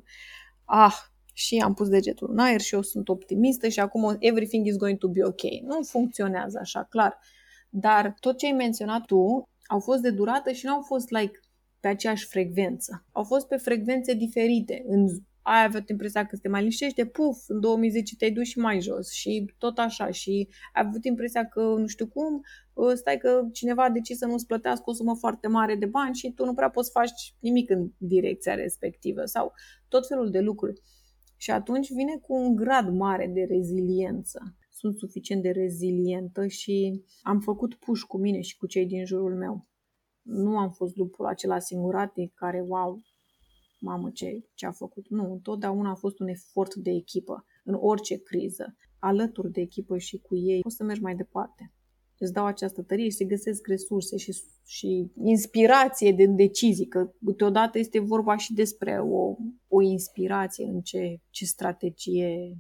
ah, 0.65 0.95
și 1.33 1.57
am 1.57 1.75
pus 1.75 1.89
degetul 1.89 2.31
în 2.31 2.39
aer 2.39 2.61
și 2.61 2.75
eu 2.75 2.83
sunt 2.83 3.09
optimistă 3.09 3.69
și 3.69 3.81
acum 3.81 4.17
everything 4.19 4.67
is 4.67 4.77
going 4.77 4.99
to 4.99 5.09
be 5.09 5.25
ok. 5.25 5.43
Nu 5.63 5.83
funcționează 5.83 6.59
așa, 6.61 6.87
clar. 6.91 7.19
Dar 7.69 8.15
tot 8.21 8.39
ce 8.39 8.47
ai 8.47 8.53
menționat 8.53 9.05
tu 9.05 9.49
au 9.67 9.81
fost 9.81 10.01
de 10.01 10.11
durată 10.11 10.53
și 10.53 10.67
nu 10.67 10.73
au 10.73 10.83
fost 10.83 11.11
like 11.11 11.41
pe 11.81 11.89
aceeași 11.89 12.27
frecvență. 12.27 13.07
Au 13.13 13.23
fost 13.25 13.49
pe 13.49 13.57
frecvențe 13.57 14.15
diferite. 14.15 14.85
În 14.87 15.07
ai 15.45 15.65
avut 15.65 15.89
impresia 15.89 16.27
că 16.27 16.37
te 16.37 16.49
mai 16.49 16.63
lișește, 16.63 17.07
puf, 17.07 17.39
în 17.47 17.61
2010 17.61 18.17
te-ai 18.17 18.31
dus 18.31 18.45
și 18.47 18.59
mai 18.59 18.81
jos 18.81 19.13
și 19.13 19.53
tot 19.59 19.79
așa 19.79 20.11
și 20.11 20.49
ai 20.73 20.83
avut 20.87 21.05
impresia 21.05 21.49
că 21.49 21.61
nu 21.61 21.87
știu 21.87 22.07
cum, 22.07 22.41
ă, 22.77 22.95
stai 22.95 23.17
că 23.17 23.49
cineva 23.53 23.85
a 23.85 23.91
decis 23.91 24.19
să 24.19 24.27
nu-ți 24.27 24.47
plătească 24.47 24.83
o 24.87 24.93
sumă 24.93 25.15
foarte 25.17 25.49
mare 25.49 25.75
de 25.75 25.87
bani 25.87 26.15
și 26.15 26.33
tu 26.33 26.45
nu 26.45 26.55
prea 26.55 26.71
poți 26.71 26.91
faci 26.91 27.35
nimic 27.39 27.71
în 27.71 27.91
direcția 27.97 28.55
respectivă 28.55 29.25
sau 29.25 29.53
tot 29.89 30.07
felul 30.07 30.31
de 30.31 30.41
lucruri. 30.41 30.83
Și 31.37 31.51
atunci 31.51 31.93
vine 31.93 32.17
cu 32.17 32.35
un 32.35 32.55
grad 32.55 32.89
mare 32.89 33.31
de 33.35 33.47
reziliență. 33.49 34.57
Sunt 34.85 34.99
suficient 34.99 35.43
de 35.43 35.51
rezilientă 35.51 36.47
și 36.47 37.03
am 37.23 37.41
făcut 37.41 37.75
puș 37.75 38.01
cu 38.01 38.19
mine 38.19 38.41
și 38.41 38.57
cu 38.57 38.67
cei 38.67 38.87
din 38.87 39.05
jurul 39.05 39.35
meu. 39.37 39.69
Nu 40.23 40.59
am 40.59 40.71
fost 40.71 40.97
lupul 40.97 41.27
acela 41.27 41.59
singuratic 41.59 42.35
care, 42.35 42.65
wow, 42.69 43.03
mamă, 43.81 44.11
ce, 44.11 44.45
ce 44.55 44.67
a 44.67 44.71
făcut. 44.71 45.09
Nu, 45.09 45.33
întotdeauna 45.33 45.91
a 45.91 45.95
fost 45.95 46.19
un 46.19 46.29
efort 46.29 46.75
de 46.75 46.91
echipă, 46.91 47.45
în 47.65 47.75
orice 47.81 48.23
criză. 48.23 48.77
Alături 48.99 49.51
de 49.51 49.61
echipă 49.61 49.99
și 49.99 50.19
cu 50.19 50.37
ei, 50.37 50.61
poți 50.61 50.77
să 50.77 50.85
mergi 50.85 51.03
mai 51.03 51.15
departe. 51.15 51.73
Îți 52.19 52.33
dau 52.33 52.47
această 52.47 52.83
tărie 52.83 53.09
și 53.09 53.17
se 53.17 53.25
găsesc 53.25 53.67
resurse 53.67 54.17
și, 54.17 54.33
și 54.67 55.11
inspirație 55.23 56.13
de 56.13 56.27
decizii, 56.27 56.87
că 56.87 57.13
câteodată 57.25 57.79
este 57.79 57.99
vorba 57.99 58.37
și 58.37 58.53
despre 58.53 58.99
o, 59.01 59.37
o 59.69 59.83
inspirație 59.83 60.65
în 60.65 60.81
ce, 60.81 61.21
ce 61.31 61.45
strategie 61.45 62.59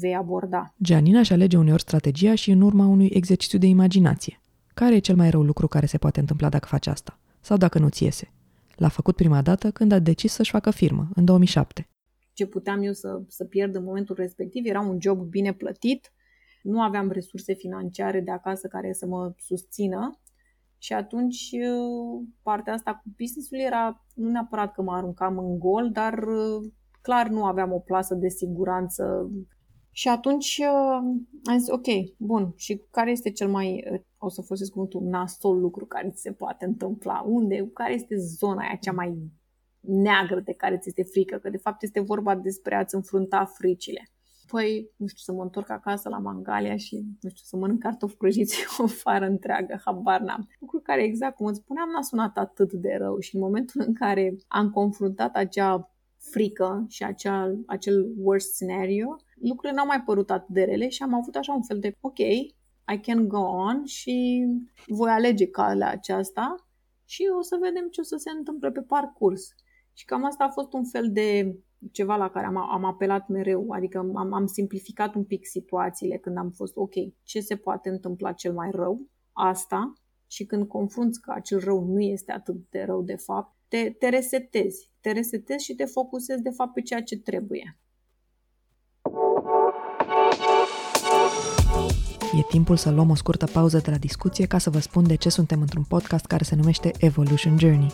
vei 0.00 0.14
aborda. 0.14 0.74
Gianina 0.82 1.18
își 1.18 1.32
alege 1.32 1.56
uneori 1.56 1.80
strategia 1.80 2.34
și 2.34 2.50
în 2.50 2.60
urma 2.60 2.86
unui 2.86 3.10
exercițiu 3.12 3.58
de 3.58 3.66
imaginație. 3.66 4.40
Care 4.74 4.94
e 4.94 4.98
cel 4.98 5.16
mai 5.16 5.30
rău 5.30 5.42
lucru 5.42 5.68
care 5.68 5.86
se 5.86 5.98
poate 5.98 6.20
întâmpla 6.20 6.48
dacă 6.48 6.66
faci 6.66 6.86
asta? 6.86 7.18
Sau 7.40 7.56
dacă 7.56 7.78
nu-ți 7.78 8.04
iese? 8.04 8.32
L-a 8.76 8.88
făcut 8.88 9.16
prima 9.16 9.42
dată 9.42 9.70
când 9.70 9.92
a 9.92 9.98
decis 9.98 10.32
să-și 10.32 10.50
facă 10.50 10.70
firmă, 10.70 11.08
în 11.14 11.24
2007. 11.24 11.88
Ce 12.32 12.46
puteam 12.46 12.82
eu 12.82 12.92
să, 12.92 13.22
să 13.28 13.44
pierd 13.44 13.74
în 13.74 13.84
momentul 13.84 14.14
respectiv 14.18 14.66
era 14.66 14.80
un 14.80 14.96
job 15.00 15.18
bine 15.18 15.52
plătit, 15.52 16.12
nu 16.62 16.80
aveam 16.80 17.10
resurse 17.10 17.54
financiare 17.54 18.20
de 18.20 18.30
acasă 18.30 18.66
care 18.66 18.92
să 18.92 19.06
mă 19.06 19.32
susțină 19.38 20.20
și 20.78 20.92
atunci 20.92 21.50
partea 22.42 22.72
asta 22.72 22.92
cu 22.92 23.14
business-ul 23.18 23.58
era 23.58 24.06
nu 24.14 24.30
neapărat 24.30 24.72
că 24.72 24.82
mă 24.82 24.92
aruncam 24.92 25.38
în 25.38 25.58
gol, 25.58 25.90
dar 25.90 26.24
clar 27.00 27.28
nu 27.28 27.44
aveam 27.44 27.72
o 27.72 27.78
plasă 27.78 28.14
de 28.14 28.28
siguranță 28.28 29.30
și 29.98 30.08
atunci 30.08 30.58
uh, 30.60 30.98
am 31.44 31.58
zis, 31.58 31.68
ok, 31.68 31.86
bun, 32.16 32.52
și 32.56 32.82
care 32.90 33.10
este 33.10 33.30
cel 33.30 33.48
mai, 33.48 33.84
uh, 33.92 34.00
o 34.18 34.28
să 34.28 34.42
folosesc 34.42 34.70
cuvântul, 34.70 35.02
nasol 35.02 35.58
lucru 35.58 35.86
care 35.86 36.10
ți 36.10 36.20
se 36.20 36.32
poate 36.32 36.64
întâmpla? 36.64 37.20
Unde? 37.26 37.70
Care 37.74 37.94
este 37.94 38.16
zona 38.16 38.60
aia 38.60 38.78
cea 38.80 38.92
mai 38.92 39.18
neagră 39.80 40.40
de 40.40 40.52
care 40.52 40.78
ți 40.78 40.88
este 40.88 41.02
frică? 41.02 41.36
Că 41.36 41.50
de 41.50 41.56
fapt 41.56 41.82
este 41.82 42.00
vorba 42.00 42.34
despre 42.34 42.74
a-ți 42.74 42.94
înfrunta 42.94 43.44
fricile. 43.44 44.10
Păi, 44.46 44.90
nu 44.96 45.06
știu, 45.06 45.22
să 45.22 45.32
mă 45.32 45.42
întorc 45.42 45.70
acasă 45.70 46.08
la 46.08 46.18
Mangalia 46.18 46.76
și, 46.76 46.96
nu 47.20 47.28
știu, 47.28 47.44
să 47.44 47.56
mănânc 47.56 47.82
cartofi 47.82 48.16
prăjiți 48.16 48.66
o 48.82 48.86
fară 48.86 49.26
întreagă, 49.26 49.80
habar 49.84 50.20
n-am. 50.20 50.48
Lucru 50.60 50.80
care, 50.80 51.02
exact 51.02 51.36
cum 51.36 51.46
îți 51.46 51.58
spuneam, 51.58 51.88
n-a 51.88 52.02
sunat 52.02 52.36
atât 52.36 52.72
de 52.72 52.94
rău 52.98 53.18
și 53.18 53.34
în 53.34 53.40
momentul 53.40 53.82
în 53.86 53.94
care 53.94 54.36
am 54.48 54.70
confruntat 54.70 55.34
acea 55.34 55.95
frică 56.30 56.84
și 56.88 57.04
acea, 57.04 57.56
acel 57.66 58.12
worst 58.18 58.54
scenario, 58.54 59.16
lucrurile 59.34 59.78
n-au 59.78 59.86
mai 59.86 60.02
părut 60.02 60.30
atât 60.30 60.54
de 60.54 60.64
rele 60.64 60.88
și 60.88 61.02
am 61.02 61.14
avut 61.14 61.34
așa 61.34 61.52
un 61.52 61.62
fel 61.62 61.78
de 61.78 61.92
ok, 62.00 62.18
I 62.18 63.00
can 63.02 63.28
go 63.28 63.38
on 63.38 63.84
și 63.84 64.46
voi 64.86 65.10
alege 65.10 65.46
calea 65.46 65.90
aceasta 65.90 66.68
și 67.04 67.24
o 67.38 67.42
să 67.42 67.58
vedem 67.60 67.88
ce 67.88 68.00
o 68.00 68.04
să 68.04 68.16
se 68.16 68.30
întâmple 68.30 68.70
pe 68.70 68.80
parcurs. 68.80 69.54
Și 69.92 70.04
cam 70.04 70.24
asta 70.24 70.44
a 70.44 70.48
fost 70.48 70.72
un 70.72 70.84
fel 70.84 71.12
de 71.12 71.58
ceva 71.92 72.16
la 72.16 72.30
care 72.30 72.46
am, 72.46 72.56
am 72.56 72.84
apelat 72.84 73.28
mereu, 73.28 73.70
adică 73.70 73.98
am, 73.98 74.32
am 74.32 74.46
simplificat 74.46 75.14
un 75.14 75.24
pic 75.24 75.46
situațiile 75.46 76.16
când 76.16 76.36
am 76.36 76.50
fost 76.50 76.76
ok, 76.76 76.92
ce 77.22 77.40
se 77.40 77.56
poate 77.56 77.88
întâmpla 77.88 78.32
cel 78.32 78.52
mai 78.52 78.70
rău, 78.70 79.08
asta, 79.32 79.92
și 80.26 80.46
când 80.46 80.68
confrunți 80.68 81.20
că 81.20 81.32
acel 81.34 81.58
rău 81.58 81.84
nu 81.84 82.00
este 82.00 82.32
atât 82.32 82.56
de 82.70 82.82
rău 82.82 83.02
de 83.02 83.16
fapt, 83.16 83.56
te, 83.68 83.90
te 83.90 84.08
resetezi, 84.08 84.90
te 85.06 85.12
resetezi 85.12 85.64
și 85.64 85.74
te 85.74 85.84
focusezi 85.84 86.42
de 86.42 86.50
fapt 86.50 86.72
pe 86.72 86.80
ceea 86.80 87.02
ce 87.02 87.16
trebuie. 87.16 87.78
E 92.38 92.42
timpul 92.48 92.76
să 92.76 92.90
luăm 92.90 93.10
o 93.10 93.14
scurtă 93.14 93.46
pauză 93.46 93.78
de 93.78 93.90
la 93.90 93.96
discuție 93.96 94.46
ca 94.46 94.58
să 94.58 94.70
vă 94.70 94.78
spun 94.78 95.06
de 95.06 95.14
ce 95.14 95.28
suntem 95.28 95.60
într-un 95.60 95.84
podcast 95.88 96.24
care 96.24 96.44
se 96.44 96.54
numește 96.54 96.90
Evolution 96.98 97.58
Journey. 97.58 97.92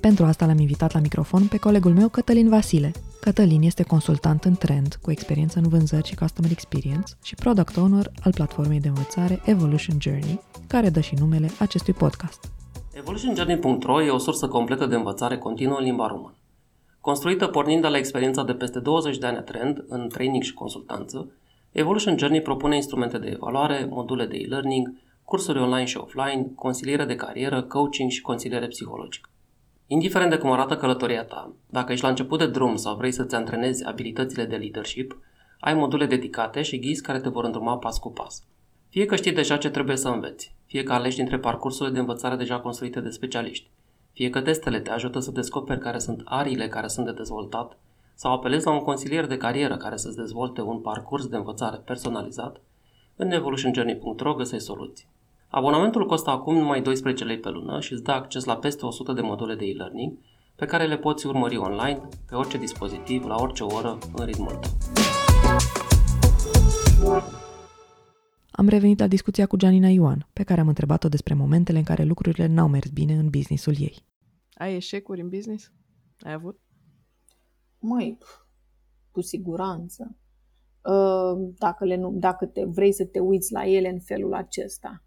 Pentru 0.00 0.24
asta 0.24 0.46
l-am 0.46 0.58
invitat 0.58 0.92
la 0.92 1.00
microfon 1.00 1.46
pe 1.46 1.56
colegul 1.56 1.92
meu 1.92 2.08
Cătălin 2.08 2.48
Vasile. 2.48 2.92
Cătălin 3.20 3.62
este 3.62 3.82
consultant 3.82 4.44
în 4.44 4.54
trend, 4.54 4.98
cu 5.02 5.10
experiență 5.10 5.58
în 5.58 5.68
vânzări 5.68 6.08
și 6.08 6.14
customer 6.14 6.50
experience 6.50 7.12
și 7.22 7.34
product 7.34 7.76
owner 7.76 8.10
al 8.22 8.32
platformei 8.32 8.80
de 8.80 8.88
învățare 8.88 9.40
Evolution 9.44 9.96
Journey, 10.00 10.40
care 10.66 10.88
dă 10.88 11.00
și 11.00 11.14
numele 11.14 11.48
acestui 11.58 11.92
podcast. 11.92 12.50
EvolutionJourney.ro 12.92 14.02
e 14.02 14.10
o 14.10 14.18
sursă 14.18 14.48
completă 14.48 14.86
de 14.86 14.94
învățare 14.94 15.38
continuă 15.38 15.76
în 15.78 15.84
limba 15.84 16.06
română. 16.06 16.34
Construită 17.04 17.46
pornind 17.46 17.82
de 17.82 17.88
la 17.88 17.96
experiența 17.96 18.42
de 18.42 18.54
peste 18.54 18.78
20 18.80 19.18
de 19.18 19.26
ani 19.26 19.36
a 19.36 19.42
trend 19.42 19.84
în 19.88 20.08
training 20.08 20.42
și 20.42 20.54
consultanță, 20.54 21.30
Evolution 21.72 22.18
Journey 22.18 22.42
propune 22.42 22.74
instrumente 22.74 23.18
de 23.18 23.30
evaluare, 23.34 23.86
module 23.90 24.26
de 24.26 24.36
e-learning, 24.36 24.92
cursuri 25.24 25.58
online 25.58 25.84
și 25.84 25.96
offline, 25.96 26.52
consiliere 26.54 27.04
de 27.04 27.14
carieră, 27.16 27.62
coaching 27.62 28.10
și 28.10 28.20
consiliere 28.20 28.66
psihologică. 28.66 29.28
Indiferent 29.86 30.30
de 30.30 30.36
cum 30.36 30.50
arată 30.50 30.76
călătoria 30.76 31.24
ta, 31.24 31.52
dacă 31.70 31.92
ești 31.92 32.04
la 32.04 32.10
început 32.10 32.38
de 32.38 32.46
drum 32.46 32.76
sau 32.76 32.96
vrei 32.96 33.12
să-ți 33.12 33.34
antrenezi 33.34 33.86
abilitățile 33.86 34.44
de 34.44 34.56
leadership, 34.56 35.18
Ai 35.60 35.74
module 35.74 36.06
dedicate 36.06 36.62
și 36.62 36.78
ghizi 36.78 37.02
care 37.02 37.20
te 37.20 37.28
vor 37.28 37.44
îndruma 37.44 37.76
pas 37.76 37.98
cu 37.98 38.10
pas. 38.10 38.42
Fie 38.88 39.04
că 39.04 39.16
știi 39.16 39.32
deja 39.32 39.56
ce 39.56 39.70
trebuie 39.70 39.96
să 39.96 40.08
înveți, 40.08 40.54
fie 40.66 40.82
că 40.82 40.92
alegi 40.92 41.16
dintre 41.16 41.38
parcursurile 41.38 41.94
de 41.94 42.00
învățare 42.00 42.36
deja 42.36 42.60
construite 42.60 43.00
de 43.00 43.10
specialiști, 43.10 43.70
fie 44.14 44.30
că 44.30 44.40
testele 44.40 44.80
te 44.80 44.90
ajută 44.90 45.18
să 45.18 45.30
descoperi 45.30 45.80
care 45.80 45.98
sunt 45.98 46.22
ariile 46.24 46.68
care 46.68 46.86
sunt 46.86 47.06
de 47.06 47.12
dezvoltat, 47.12 47.78
sau 48.14 48.32
apelezi 48.32 48.66
la 48.66 48.72
un 48.72 48.80
consilier 48.80 49.26
de 49.26 49.36
carieră 49.36 49.76
care 49.76 49.96
să-ți 49.96 50.16
dezvolte 50.16 50.60
un 50.60 50.80
parcurs 50.80 51.26
de 51.26 51.36
învățare 51.36 51.76
personalizat, 51.76 52.60
în 53.16 53.30
evolutionjourney.ro 53.30 54.34
găsești 54.34 54.64
soluții. 54.64 55.06
Abonamentul 55.48 56.06
costă 56.06 56.30
acum 56.30 56.56
numai 56.56 56.82
12 56.82 57.24
lei 57.24 57.38
pe 57.38 57.48
lună 57.48 57.80
și 57.80 57.92
îți 57.92 58.02
dă 58.02 58.12
acces 58.12 58.44
la 58.44 58.56
peste 58.56 58.86
100 58.86 59.12
de 59.12 59.20
module 59.20 59.54
de 59.54 59.64
e-learning 59.64 60.18
pe 60.56 60.66
care 60.66 60.86
le 60.86 60.96
poți 60.96 61.26
urmări 61.26 61.56
online, 61.56 62.08
pe 62.28 62.34
orice 62.34 62.58
dispozitiv, 62.58 63.24
la 63.24 63.34
orice 63.38 63.62
oră, 63.62 63.98
în 64.16 64.24
ritmul 64.24 64.58
tău. 64.60 64.70
Am 68.56 68.68
revenit 68.68 68.98
la 68.98 69.06
discuția 69.06 69.46
cu 69.46 69.56
Gianina 69.56 69.88
Ioan, 69.88 70.28
pe 70.32 70.42
care 70.42 70.60
am 70.60 70.68
întrebat-o 70.68 71.08
despre 71.08 71.34
momentele 71.34 71.78
în 71.78 71.84
care 71.84 72.04
lucrurile 72.04 72.46
n-au 72.46 72.68
mers 72.68 72.90
bine 72.90 73.14
în 73.14 73.30
businessul 73.30 73.74
ei. 73.78 74.06
Ai 74.54 74.74
eșecuri 74.74 75.20
în 75.20 75.28
business? 75.28 75.72
Ai 76.18 76.32
avut? 76.32 76.60
Măi, 77.78 78.18
cu 79.10 79.20
siguranță. 79.20 80.16
Ă, 80.84 81.34
dacă, 81.58 81.84
le, 81.84 82.00
dacă 82.12 82.46
te, 82.46 82.64
vrei 82.64 82.92
să 82.92 83.04
te 83.04 83.18
uiți 83.18 83.52
la 83.52 83.66
ele 83.66 83.88
în 83.88 84.00
felul 84.00 84.34
acesta. 84.34 85.04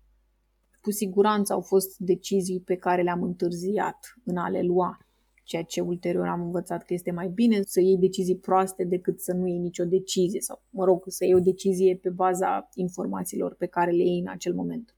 Cu 0.81 0.91
siguranță 0.91 1.53
au 1.53 1.61
fost 1.61 1.97
decizii 1.97 2.61
pe 2.61 2.75
care 2.75 3.01
le-am 3.01 3.23
întârziat 3.23 4.13
în 4.23 4.37
a 4.37 4.49
le 4.49 4.61
lua 4.61 5.06
ceea 5.47 5.63
ce 5.63 5.81
ulterior 5.81 6.27
am 6.27 6.41
învățat 6.41 6.83
că 6.83 6.93
este 6.93 7.11
mai 7.11 7.29
bine 7.29 7.61
să 7.61 7.81
iei 7.81 7.97
decizii 7.97 8.37
proaste 8.37 8.83
decât 8.83 9.19
să 9.19 9.33
nu 9.33 9.47
iei 9.47 9.57
nicio 9.57 9.85
decizie 9.85 10.41
sau, 10.41 10.61
mă 10.69 10.85
rog, 10.85 11.03
să 11.07 11.23
iei 11.25 11.33
o 11.33 11.39
decizie 11.39 11.95
pe 12.01 12.09
baza 12.09 12.69
informațiilor 12.73 13.55
pe 13.55 13.65
care 13.65 13.91
le 13.91 14.03
iei 14.03 14.19
în 14.19 14.27
acel 14.27 14.53
moment. 14.53 14.95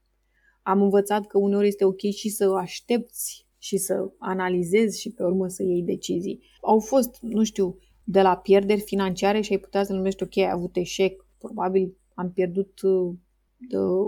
Am 0.62 0.82
învățat 0.82 1.26
că 1.26 1.38
uneori 1.38 1.66
este 1.66 1.84
ok 1.84 2.00
și 2.00 2.28
să 2.28 2.44
aștepți 2.58 3.46
și 3.58 3.76
să 3.76 4.10
analizezi 4.18 5.00
și 5.00 5.10
pe 5.10 5.22
urmă 5.22 5.48
să 5.48 5.62
iei 5.62 5.82
decizii. 5.82 6.40
Au 6.60 6.78
fost, 6.78 7.18
nu 7.20 7.44
știu, 7.44 7.78
de 8.04 8.22
la 8.22 8.36
pierderi 8.36 8.80
financiare 8.80 9.40
și 9.40 9.52
ai 9.52 9.58
putea 9.58 9.84
să 9.84 9.92
numești 9.92 10.22
ok, 10.22 10.36
ai 10.36 10.50
avut 10.50 10.76
eșec, 10.76 11.26
probabil 11.38 11.96
am 12.14 12.32
pierdut 12.32 12.80
uh, 12.82 13.14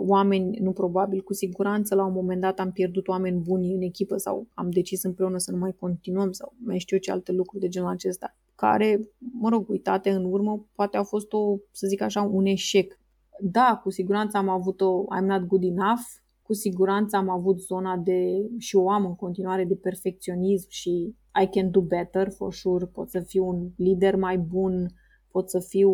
oameni, 0.06 0.56
nu 0.60 0.72
probabil, 0.72 1.20
cu 1.20 1.32
siguranță 1.32 1.94
la 1.94 2.04
un 2.04 2.12
moment 2.12 2.40
dat 2.40 2.58
am 2.58 2.72
pierdut 2.72 3.08
oameni 3.08 3.40
buni 3.40 3.74
în 3.74 3.80
echipă 3.80 4.16
sau 4.16 4.46
am 4.54 4.70
decis 4.70 5.02
împreună 5.02 5.38
să 5.38 5.50
nu 5.50 5.58
mai 5.58 5.74
continuăm 5.78 6.32
sau 6.32 6.54
mai 6.64 6.78
știu 6.78 6.96
eu 6.96 7.02
ce 7.02 7.10
alte 7.10 7.32
lucruri 7.32 7.62
de 7.62 7.68
genul 7.68 7.88
acesta, 7.88 8.36
care, 8.54 9.00
mă 9.18 9.48
rog, 9.48 9.68
uitate 9.68 10.10
în 10.10 10.24
urmă, 10.24 10.66
poate 10.74 10.96
au 10.96 11.04
fost 11.04 11.32
o, 11.32 11.56
să 11.70 11.86
zic 11.86 12.00
așa, 12.00 12.22
un 12.22 12.46
eșec. 12.46 12.98
Da, 13.40 13.80
cu 13.82 13.90
siguranță 13.90 14.36
am 14.36 14.48
avut 14.48 14.80
o 14.80 15.04
I'm 15.18 15.24
not 15.24 15.46
good 15.46 15.62
enough, 15.62 16.02
cu 16.42 16.52
siguranță 16.52 17.16
am 17.16 17.28
avut 17.28 17.60
zona 17.60 17.96
de, 17.96 18.50
și 18.58 18.76
o 18.76 18.90
am 18.90 19.06
în 19.06 19.14
continuare, 19.14 19.64
de 19.64 19.74
perfecționism 19.74 20.66
și 20.68 21.14
I 21.42 21.46
can 21.50 21.70
do 21.70 21.80
better, 21.80 22.30
for 22.30 22.54
sure, 22.54 22.84
pot 22.84 23.10
să 23.10 23.20
fiu 23.20 23.48
un 23.48 23.70
lider 23.76 24.16
mai 24.16 24.38
bun, 24.38 24.86
pot 25.32 25.50
să 25.50 25.60
fiu, 25.68 25.90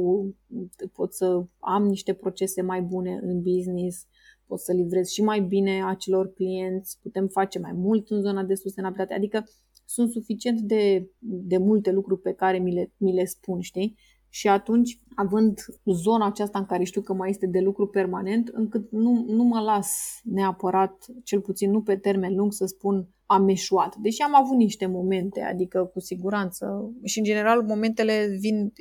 pot 0.92 1.14
să 1.14 1.44
am 1.58 1.86
niște 1.86 2.12
procese 2.12 2.62
mai 2.62 2.82
bune 2.82 3.18
în 3.22 3.42
business, 3.42 4.06
pot 4.46 4.60
să 4.60 4.72
livrez 4.72 5.08
și 5.08 5.22
mai 5.22 5.40
bine 5.40 5.82
acelor 5.84 6.32
clienți, 6.32 6.98
putem 7.02 7.26
face 7.26 7.58
mai 7.58 7.72
mult 7.72 8.10
în 8.10 8.20
zona 8.20 8.42
de 8.44 8.54
sustenabilitate, 8.54 9.14
adică 9.14 9.44
sunt 9.84 10.10
suficient 10.10 10.60
de, 10.60 11.10
de 11.18 11.56
multe 11.56 11.92
lucruri 11.92 12.20
pe 12.20 12.32
care 12.32 12.58
mi 12.58 12.72
le, 12.72 12.92
mi 12.96 13.14
le 13.14 13.24
spun, 13.24 13.60
știi? 13.60 13.96
Și 14.28 14.48
atunci, 14.48 14.98
având 15.14 15.58
zona 15.84 16.26
aceasta 16.26 16.58
în 16.58 16.64
care 16.64 16.84
știu 16.84 17.00
că 17.00 17.12
mai 17.12 17.30
este 17.30 17.46
de 17.46 17.60
lucru 17.60 17.86
permanent, 17.86 18.48
încât 18.48 18.90
nu, 18.90 19.24
nu 19.28 19.42
mă 19.42 19.60
las 19.60 20.20
neapărat, 20.24 21.06
cel 21.24 21.40
puțin 21.40 21.70
nu 21.70 21.82
pe 21.82 21.96
termen 21.96 22.34
lung, 22.34 22.52
să 22.52 22.66
spun 22.66 23.08
am 23.30 23.48
eșuat. 23.48 23.96
Deși 23.96 24.22
am 24.22 24.34
avut 24.34 24.56
niște 24.56 24.86
momente, 24.86 25.42
adică 25.42 25.84
cu 25.84 26.00
siguranță. 26.00 26.92
Și 27.04 27.18
în 27.18 27.24
general 27.24 27.62
momentele 27.62 28.36
vin, 28.40 28.72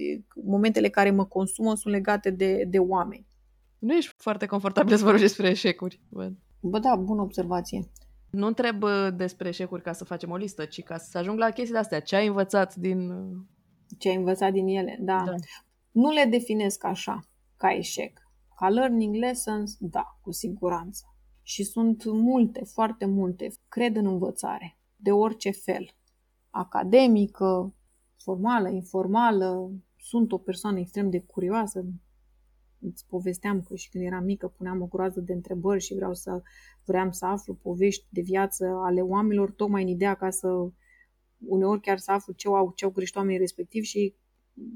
momentele 0.43 0.89
care 0.89 1.11
mă 1.11 1.25
consumă 1.25 1.75
sunt 1.75 1.93
legate 1.93 2.29
de, 2.29 2.63
de 2.69 2.79
oameni. 2.79 3.27
Nu 3.79 3.93
ești 3.93 4.13
foarte 4.17 4.45
confortabil 4.45 4.95
să 4.95 5.03
vorbești 5.03 5.27
despre 5.27 5.49
eșecuri. 5.49 6.01
Bă. 6.09 6.31
Bă, 6.59 6.79
da, 6.79 6.95
bună 6.95 7.21
observație. 7.21 7.89
Nu 8.29 8.47
întreb 8.47 8.83
despre 9.15 9.47
eșecuri 9.47 9.81
ca 9.81 9.93
să 9.93 10.03
facem 10.03 10.29
o 10.29 10.35
listă, 10.35 10.65
ci 10.65 10.83
ca 10.83 10.97
să 10.97 11.17
ajung 11.17 11.37
la 11.37 11.49
chestiile 11.49 11.79
astea. 11.79 11.99
Ce 11.99 12.15
ai 12.15 12.27
învățat 12.27 12.75
din... 12.75 13.11
Ce 13.97 14.09
ai 14.09 14.15
învățat 14.15 14.51
din 14.51 14.67
ele, 14.67 14.97
da. 15.01 15.23
da. 15.25 15.33
Nu 15.91 16.11
le 16.11 16.27
definesc 16.29 16.83
așa, 16.83 17.19
ca 17.57 17.69
eșec. 17.69 18.19
Ca 18.59 18.69
learning 18.69 19.15
lessons, 19.15 19.75
da, 19.79 20.17
cu 20.21 20.31
siguranță. 20.31 21.16
Și 21.49 21.63
sunt 21.63 22.05
multe, 22.05 22.63
foarte 22.63 23.05
multe. 23.05 23.51
Cred 23.67 23.95
în 23.95 24.05
învățare, 24.05 24.77
de 24.95 25.11
orice 25.11 25.51
fel. 25.51 25.95
Academică, 26.49 27.75
formală, 28.17 28.69
informală. 28.69 29.71
Sunt 29.97 30.31
o 30.31 30.37
persoană 30.37 30.79
extrem 30.79 31.09
de 31.09 31.19
curioasă. 31.19 31.85
Îți 32.79 33.05
povesteam 33.07 33.61
că 33.61 33.75
și 33.75 33.89
când 33.89 34.03
eram 34.03 34.23
mică 34.23 34.47
puneam 34.47 34.81
o 34.81 34.85
groază 34.85 35.19
de 35.19 35.33
întrebări 35.33 35.81
și 35.83 35.93
vreau 35.93 36.13
să, 36.13 36.41
vreau 36.85 37.11
să 37.11 37.25
aflu 37.25 37.53
povești 37.53 38.05
de 38.09 38.21
viață 38.21 38.65
ale 38.65 39.01
oamenilor, 39.01 39.51
tocmai 39.51 39.81
în 39.81 39.87
ideea 39.87 40.13
ca 40.13 40.29
să 40.29 40.47
uneori 41.37 41.81
chiar 41.81 41.97
să 41.97 42.11
aflu 42.11 42.33
ce 42.33 42.47
au, 42.47 42.71
ce 42.75 42.85
au 42.85 42.91
greșit 42.91 43.15
oamenii 43.15 43.39
respectiv 43.39 43.83
și 43.83 44.15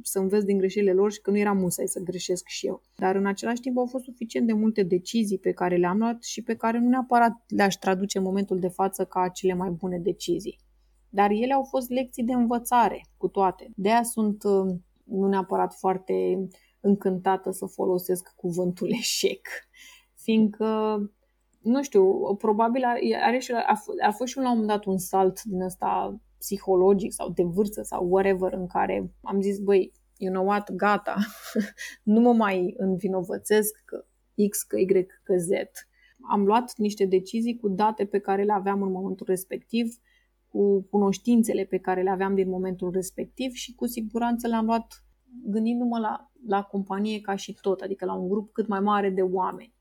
să 0.02 0.20
învăț 0.20 0.44
din 0.44 0.58
greșelile 0.58 0.94
lor 0.94 1.12
și 1.12 1.22
că 1.22 1.32
nu 1.32 1.38
era 1.38 1.52
musai 1.52 1.88
să 1.88 2.00
greșesc 2.00 2.48
și 2.48 2.68
eu. 2.68 2.82
Dar 2.96 3.16
în 3.16 3.26
același 3.26 3.62
timp 3.62 3.78
au 3.78 3.86
fost 3.86 4.04
suficient 4.04 4.48
de 4.48 4.54
multe 4.54 4.84
decizii 4.84 5.40
pe 5.40 5.52
care 5.52 5.76
le-am 5.76 5.98
luat 5.98 6.24
și 6.24 6.42
pe 6.42 6.56
care 6.56 6.80
nu 6.80 6.90
neapărat 6.90 7.44
le-aș 7.48 7.76
traduce 7.76 8.18
în 8.18 8.24
momentul 8.24 8.60
de 8.60 8.68
față 8.68 9.06
ca 9.06 9.28
cele 9.28 9.54
mai 9.54 9.70
bune 9.70 10.00
decizii. 10.00 10.60
Dar 11.10 11.30
ele 11.32 11.54
au 11.54 11.64
fost 11.64 11.90
lecții 11.90 12.24
de 12.24 12.34
învățare 12.34 13.02
cu 13.18 13.28
toate. 13.28 13.70
De 13.76 13.90
aia 13.90 14.04
sunt 14.04 14.44
uh, 14.44 14.76
nu 15.04 15.28
neapărat 15.28 15.74
foarte 15.74 16.48
încântată 16.80 17.52
să 17.52 17.66
folosesc 17.66 18.34
cuvântul 18.36 18.90
eșec, 19.00 19.48
fiindcă 20.16 21.00
nu 21.62 21.84
știu, 21.84 22.36
probabil 22.36 22.84
are 23.24 23.40
și, 23.40 23.52
a, 23.52 23.82
a 24.02 24.12
fost 24.12 24.32
și 24.32 24.38
la 24.38 24.44
un 24.44 24.50
moment 24.50 24.68
dat 24.68 24.86
un 24.86 24.98
salt 24.98 25.44
din 25.44 25.62
ăsta 25.62 26.22
psihologic 26.42 27.12
sau 27.12 27.30
de 27.30 27.44
vârstă 27.44 27.82
sau 27.82 28.08
whatever 28.10 28.54
în 28.54 28.68
care 28.68 29.14
am 29.22 29.42
zis, 29.42 29.60
băi, 29.60 29.92
you 30.18 30.34
know 30.34 30.46
what, 30.46 30.72
gata, 30.72 31.16
nu 32.14 32.20
mă 32.20 32.34
mai 32.34 32.74
învinovățesc 32.78 33.82
că 33.86 34.06
X, 34.50 34.64
că 34.64 34.78
Y, 34.78 35.06
că 35.24 35.38
Z. 35.38 35.50
Am 36.32 36.46
luat 36.46 36.74
niște 36.78 37.06
decizii 37.06 37.58
cu 37.58 37.70
date 37.70 38.06
pe 38.06 38.20
care 38.20 38.44
le 38.44 38.54
aveam 38.54 38.82
în 38.82 38.92
momentul 38.92 39.26
respectiv, 39.30 39.96
cu 40.48 40.82
cunoștințele 40.82 41.64
pe 41.64 41.78
care 41.78 42.02
le 42.02 42.10
aveam 42.10 42.36
din 42.36 42.50
momentul 42.50 42.92
respectiv 42.92 43.52
și 43.52 43.76
cu 43.76 43.86
siguranță 43.86 44.48
le-am 44.48 44.66
luat 44.66 45.06
gândindu-mă 45.46 46.00
la, 46.00 46.32
la 46.48 46.64
companie 46.64 47.22
ca 47.22 47.36
și 47.36 47.58
tot, 47.62 47.82
adică 47.82 48.06
la 48.06 48.14
un 48.14 48.30
grup 48.30 48.52
cât 48.52 48.68
mai 48.68 48.80
mare 48.80 49.10
de 49.10 49.22
oameni. 49.22 49.74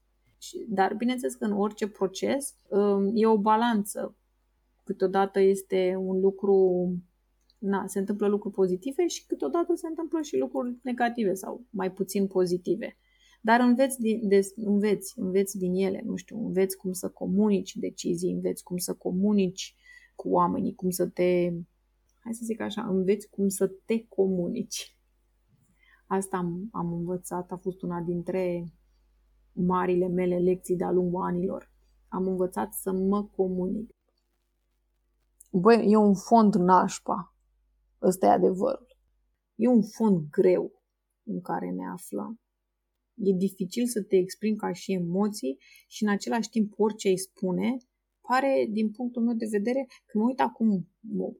Dar 0.69 0.95
bineînțeles 0.95 1.35
că 1.35 1.45
în 1.45 1.53
orice 1.53 1.89
proces 1.89 2.55
um, 2.69 3.11
e 3.15 3.27
o 3.27 3.39
balanță 3.39 4.17
câteodată 4.91 5.41
este 5.41 5.97
un 5.99 6.21
lucru, 6.21 6.89
na, 7.59 7.87
se 7.87 7.99
întâmplă 7.99 8.27
lucruri 8.27 8.55
pozitive 8.55 9.07
și 9.07 9.27
câteodată 9.27 9.75
se 9.75 9.87
întâmplă 9.87 10.21
și 10.21 10.39
lucruri 10.39 10.79
negative 10.83 11.35
sau 11.35 11.67
mai 11.71 11.93
puțin 11.93 12.27
pozitive. 12.27 12.97
Dar 13.41 13.61
înveți 13.61 14.01
din, 14.01 14.29
de, 14.29 14.41
înveți, 14.57 15.19
înveți 15.19 15.59
din 15.59 15.75
ele, 15.75 16.03
nu 16.05 16.17
știu, 16.17 16.47
înveți 16.47 16.77
cum 16.77 16.93
să 16.93 17.09
comunici 17.09 17.77
decizii, 17.77 18.33
înveți 18.33 18.63
cum 18.63 18.77
să 18.77 18.95
comunici 18.95 19.75
cu 20.15 20.29
oamenii, 20.29 20.75
cum 20.75 20.91
să 20.91 21.07
te, 21.07 21.51
hai 22.21 22.35
să 22.35 22.43
zic 22.45 22.61
așa, 22.61 22.83
înveți 22.83 23.29
cum 23.29 23.49
să 23.49 23.67
te 23.85 24.05
comunici. 24.09 24.97
Asta 26.07 26.37
am, 26.37 26.69
am 26.73 26.93
învățat, 26.93 27.51
a 27.53 27.57
fost 27.57 27.83
una 27.83 28.01
dintre 28.01 28.65
marile 29.53 30.09
mele 30.09 30.39
lecții 30.39 30.77
de-a 30.77 30.91
lungul 30.91 31.23
anilor. 31.23 31.73
Am 32.09 32.27
învățat 32.27 32.73
să 32.73 32.93
mă 32.93 33.25
comunic. 33.25 34.00
Băi, 35.51 35.91
e 35.91 35.97
un 35.97 36.15
fond 36.15 36.55
nașpa. 36.55 37.35
Ăsta 38.03 38.27
e 38.27 38.31
adevărul. 38.31 38.97
E 39.55 39.69
un 39.69 39.83
fond 39.83 40.29
greu 40.31 40.83
în 41.23 41.41
care 41.41 41.71
ne 41.71 41.87
aflăm. 41.93 42.41
E 43.15 43.33
dificil 43.33 43.87
să 43.87 44.03
te 44.03 44.17
exprimi 44.17 44.57
ca 44.57 44.73
și 44.73 44.93
emoții 44.93 45.59
și 45.89 46.03
în 46.03 46.11
același 46.11 46.49
timp 46.49 46.73
orice 46.77 47.09
îi 47.09 47.19
spune 47.19 47.77
pare, 48.31 48.67
din 48.71 48.91
punctul 48.91 49.23
meu 49.23 49.35
de 49.35 49.47
vedere, 49.51 49.87
că 50.07 50.19
mă 50.19 50.25
uit 50.25 50.41
acum, 50.41 50.89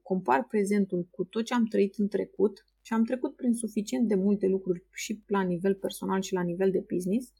compar 0.03 0.47
prezentul 0.47 1.07
cu 1.11 1.23
tot 1.23 1.45
ce 1.45 1.53
am 1.53 1.65
trăit 1.65 1.95
în 1.97 2.07
trecut 2.07 2.65
și 2.81 2.93
am 2.93 3.03
trecut 3.03 3.35
prin 3.35 3.53
suficient 3.53 4.07
de 4.07 4.15
multe 4.15 4.47
lucruri 4.47 4.85
și 4.93 5.23
la 5.27 5.41
nivel 5.41 5.75
personal 5.75 6.21
și 6.21 6.33
la 6.33 6.41
nivel 6.41 6.71
de 6.71 6.85
business, 6.93 7.33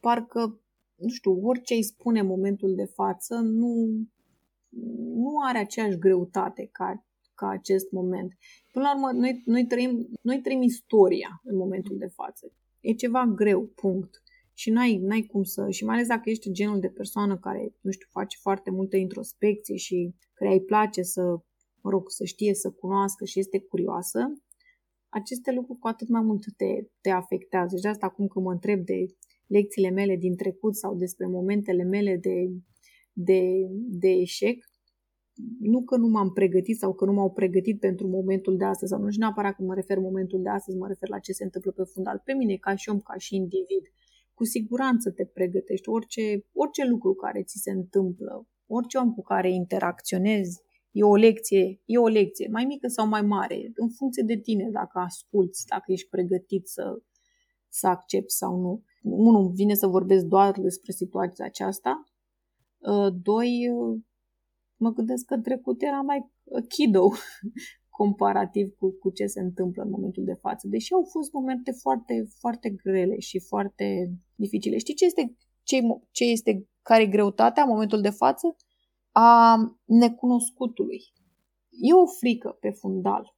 parcă, 0.00 0.60
nu 0.94 1.08
știu, 1.08 1.46
orice 1.46 1.74
îi 1.74 1.82
spune 1.82 2.20
în 2.20 2.26
momentul 2.26 2.74
de 2.74 2.84
față 2.84 3.34
nu, 3.34 3.72
nu 5.14 5.36
are 5.46 5.58
aceeași 5.58 5.98
greutate 5.98 6.68
ca, 6.72 7.06
ca 7.34 7.48
acest 7.48 7.90
moment. 7.90 8.32
Până 8.72 8.84
la 8.84 8.94
urmă, 8.94 9.20
noi, 9.20 9.42
noi, 9.44 9.66
trăim, 9.66 10.08
noi 10.22 10.40
trăim 10.40 10.62
istoria 10.62 11.40
în 11.44 11.56
momentul 11.56 11.96
de 11.98 12.06
față. 12.06 12.52
E 12.80 12.92
ceva 12.92 13.26
greu, 13.26 13.66
punct. 13.66 14.22
Și 14.54 14.70
n-ai, 14.70 14.96
n-ai 14.96 15.22
cum 15.22 15.42
să... 15.42 15.70
Și 15.70 15.84
mai 15.84 15.94
ales 15.94 16.06
dacă 16.08 16.30
ești 16.30 16.52
genul 16.52 16.80
de 16.80 16.88
persoană 16.88 17.38
care, 17.38 17.74
nu 17.80 17.90
știu, 17.90 18.06
face 18.10 18.38
foarte 18.40 18.70
multă 18.70 18.96
introspecție 18.96 19.76
și 19.76 20.14
care 20.34 20.52
îi 20.52 20.62
place 20.62 21.02
să, 21.02 21.22
mă 21.82 21.90
rog, 21.90 22.10
să 22.10 22.24
știe, 22.24 22.54
să 22.54 22.70
cunoască 22.70 23.24
și 23.24 23.38
este 23.38 23.60
curioasă, 23.60 24.32
aceste 25.08 25.52
lucruri 25.52 25.78
cu 25.78 25.88
atât 25.88 26.08
mai 26.08 26.22
mult 26.22 26.44
te, 26.56 26.88
te 27.00 27.10
afectează. 27.10 27.76
Și 27.76 27.82
de 27.82 27.88
asta 27.88 28.06
acum 28.06 28.26
când 28.26 28.44
mă 28.44 28.52
întreb 28.52 28.84
de 28.84 29.06
lecțiile 29.46 29.90
mele 29.90 30.16
din 30.16 30.36
trecut 30.36 30.76
sau 30.76 30.94
despre 30.94 31.26
momentele 31.26 31.82
mele 31.82 32.16
de, 32.16 32.50
de, 33.20 33.40
de 34.00 34.08
eșec, 34.08 34.64
nu 35.60 35.82
că 35.82 35.96
nu 35.96 36.08
m-am 36.08 36.32
pregătit 36.32 36.78
sau 36.78 36.94
că 36.94 37.04
nu 37.04 37.12
m-au 37.12 37.30
pregătit 37.30 37.80
pentru 37.80 38.06
momentul 38.08 38.56
de 38.56 38.64
astăzi, 38.64 38.90
sau 38.90 39.00
nu 39.00 39.10
și 39.10 39.18
neapărat 39.18 39.54
că 39.54 39.62
mă 39.62 39.74
refer 39.74 39.98
momentul 39.98 40.42
de 40.42 40.48
astăzi, 40.48 40.76
mă 40.76 40.86
refer 40.86 41.08
la 41.08 41.18
ce 41.18 41.32
se 41.32 41.44
întâmplă 41.44 41.72
pe 41.72 41.82
fundal. 41.82 42.22
Pe 42.24 42.32
mine, 42.32 42.56
ca 42.56 42.74
și 42.74 42.88
om, 42.88 43.00
ca 43.00 43.16
și 43.18 43.34
individ, 43.34 43.84
cu 44.34 44.44
siguranță 44.44 45.10
te 45.10 45.24
pregătești. 45.24 45.88
Orice, 45.88 46.44
orice 46.52 46.86
lucru 46.86 47.14
care 47.14 47.42
ți 47.42 47.58
se 47.58 47.70
întâmplă, 47.70 48.46
orice 48.66 48.98
om 48.98 49.12
cu 49.12 49.22
care 49.22 49.52
interacționezi, 49.52 50.60
e 50.90 51.02
o 51.02 51.16
lecție, 51.16 51.80
e 51.84 51.98
o 51.98 52.08
lecție, 52.08 52.48
mai 52.50 52.64
mică 52.64 52.88
sau 52.88 53.06
mai 53.08 53.22
mare, 53.22 53.70
în 53.74 53.88
funcție 53.88 54.22
de 54.26 54.36
tine, 54.36 54.68
dacă 54.72 54.98
asculți, 54.98 55.66
dacă 55.66 55.92
ești 55.92 56.08
pregătit 56.08 56.68
să, 56.68 57.02
să 57.68 57.86
accepti 57.86 58.32
sau 58.32 58.60
nu. 58.60 58.82
Unu, 59.02 59.48
vine 59.48 59.74
să 59.74 59.86
vorbesc 59.86 60.24
doar 60.24 60.60
despre 60.60 60.92
situația 60.92 61.44
aceasta. 61.44 62.07
Uh, 62.78 63.12
doi, 63.22 63.70
uh, 63.70 64.00
mă 64.76 64.90
gândesc 64.90 65.24
că 65.24 65.38
trecut 65.38 65.82
era 65.82 66.00
mai 66.00 66.30
kiddo 66.68 67.08
comparativ 67.98 68.74
cu, 68.78 68.90
cu 68.90 69.10
ce 69.10 69.26
se 69.26 69.40
întâmplă 69.40 69.82
în 69.82 69.90
momentul 69.90 70.24
de 70.24 70.38
față. 70.40 70.66
Deși 70.68 70.92
au 70.92 71.04
fost 71.10 71.32
momente 71.32 71.70
foarte, 71.70 72.28
foarte 72.40 72.70
grele 72.70 73.18
și 73.18 73.38
foarte 73.38 74.12
dificile. 74.34 74.78
Știi 74.78 74.94
ce 74.94 75.04
este, 75.04 75.36
ce, 75.62 75.80
ce 76.10 76.24
este 76.24 76.68
care 76.82 77.02
e 77.02 77.06
greutatea 77.06 77.62
în 77.62 77.68
momentul 77.68 78.00
de 78.00 78.10
față? 78.10 78.56
A 79.12 79.56
necunoscutului. 79.84 81.00
E 81.70 81.92
o 81.94 82.06
frică 82.06 82.56
pe 82.60 82.70
fundal. 82.70 83.36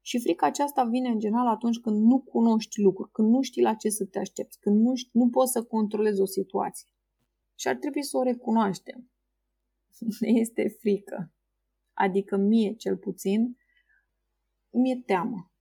Și 0.00 0.20
frica 0.20 0.46
aceasta 0.46 0.84
vine 0.84 1.08
în 1.08 1.18
general 1.18 1.46
atunci 1.46 1.78
când 1.78 1.96
nu 2.02 2.20
cunoști 2.20 2.80
lucruri, 2.80 3.10
când 3.10 3.28
nu 3.28 3.40
știi 3.40 3.62
la 3.62 3.74
ce 3.74 3.88
să 3.88 4.04
te 4.04 4.18
aștepți, 4.18 4.58
când 4.58 4.80
nu, 4.80 4.94
știi, 4.94 5.10
nu 5.12 5.28
poți 5.28 5.52
să 5.52 5.62
controlezi 5.62 6.20
o 6.20 6.26
situație. 6.26 6.88
Și 7.60 7.68
ar 7.68 7.76
trebui 7.76 8.04
să 8.04 8.16
o 8.16 8.22
recunoaștem. 8.22 9.10
Ne 10.20 10.28
este 10.28 10.76
frică. 10.80 11.32
Adică 11.92 12.36
mie, 12.36 12.74
cel 12.74 12.96
puțin, 12.96 13.56
mi-e 14.70 15.02
teamă. 15.06 15.52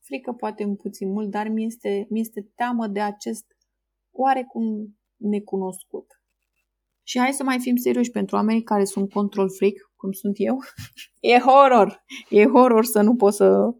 Frică 0.00 0.32
poate 0.32 0.64
un 0.64 0.76
puțin 0.76 1.12
mult, 1.12 1.30
dar 1.30 1.48
mi 1.48 1.64
este, 1.64 2.06
mi 2.10 2.20
este 2.20 2.50
teamă 2.54 2.86
de 2.86 3.00
acest 3.00 3.44
oarecum 4.10 4.98
necunoscut. 5.16 6.22
Și 7.02 7.18
hai 7.18 7.32
să 7.32 7.42
mai 7.42 7.58
fim 7.60 7.76
serioși 7.76 8.10
pentru 8.10 8.36
oamenii 8.36 8.62
care 8.62 8.84
sunt 8.84 9.12
control 9.12 9.50
freak, 9.50 9.74
cum 9.96 10.12
sunt 10.12 10.34
eu. 10.38 10.58
E 11.20 11.38
horror! 11.38 12.04
E 12.28 12.44
horror 12.44 12.84
să 12.84 13.02
nu 13.02 13.16
pot 13.16 13.34
să, 13.34 13.74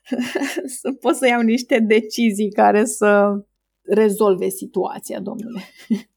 să 0.80 0.92
pot 0.92 1.16
să 1.16 1.26
iau 1.26 1.40
niște 1.40 1.78
decizii 1.78 2.52
care 2.52 2.84
să 2.84 3.42
rezolve 3.82 4.48
situația, 4.48 5.20
domnule. 5.20 5.62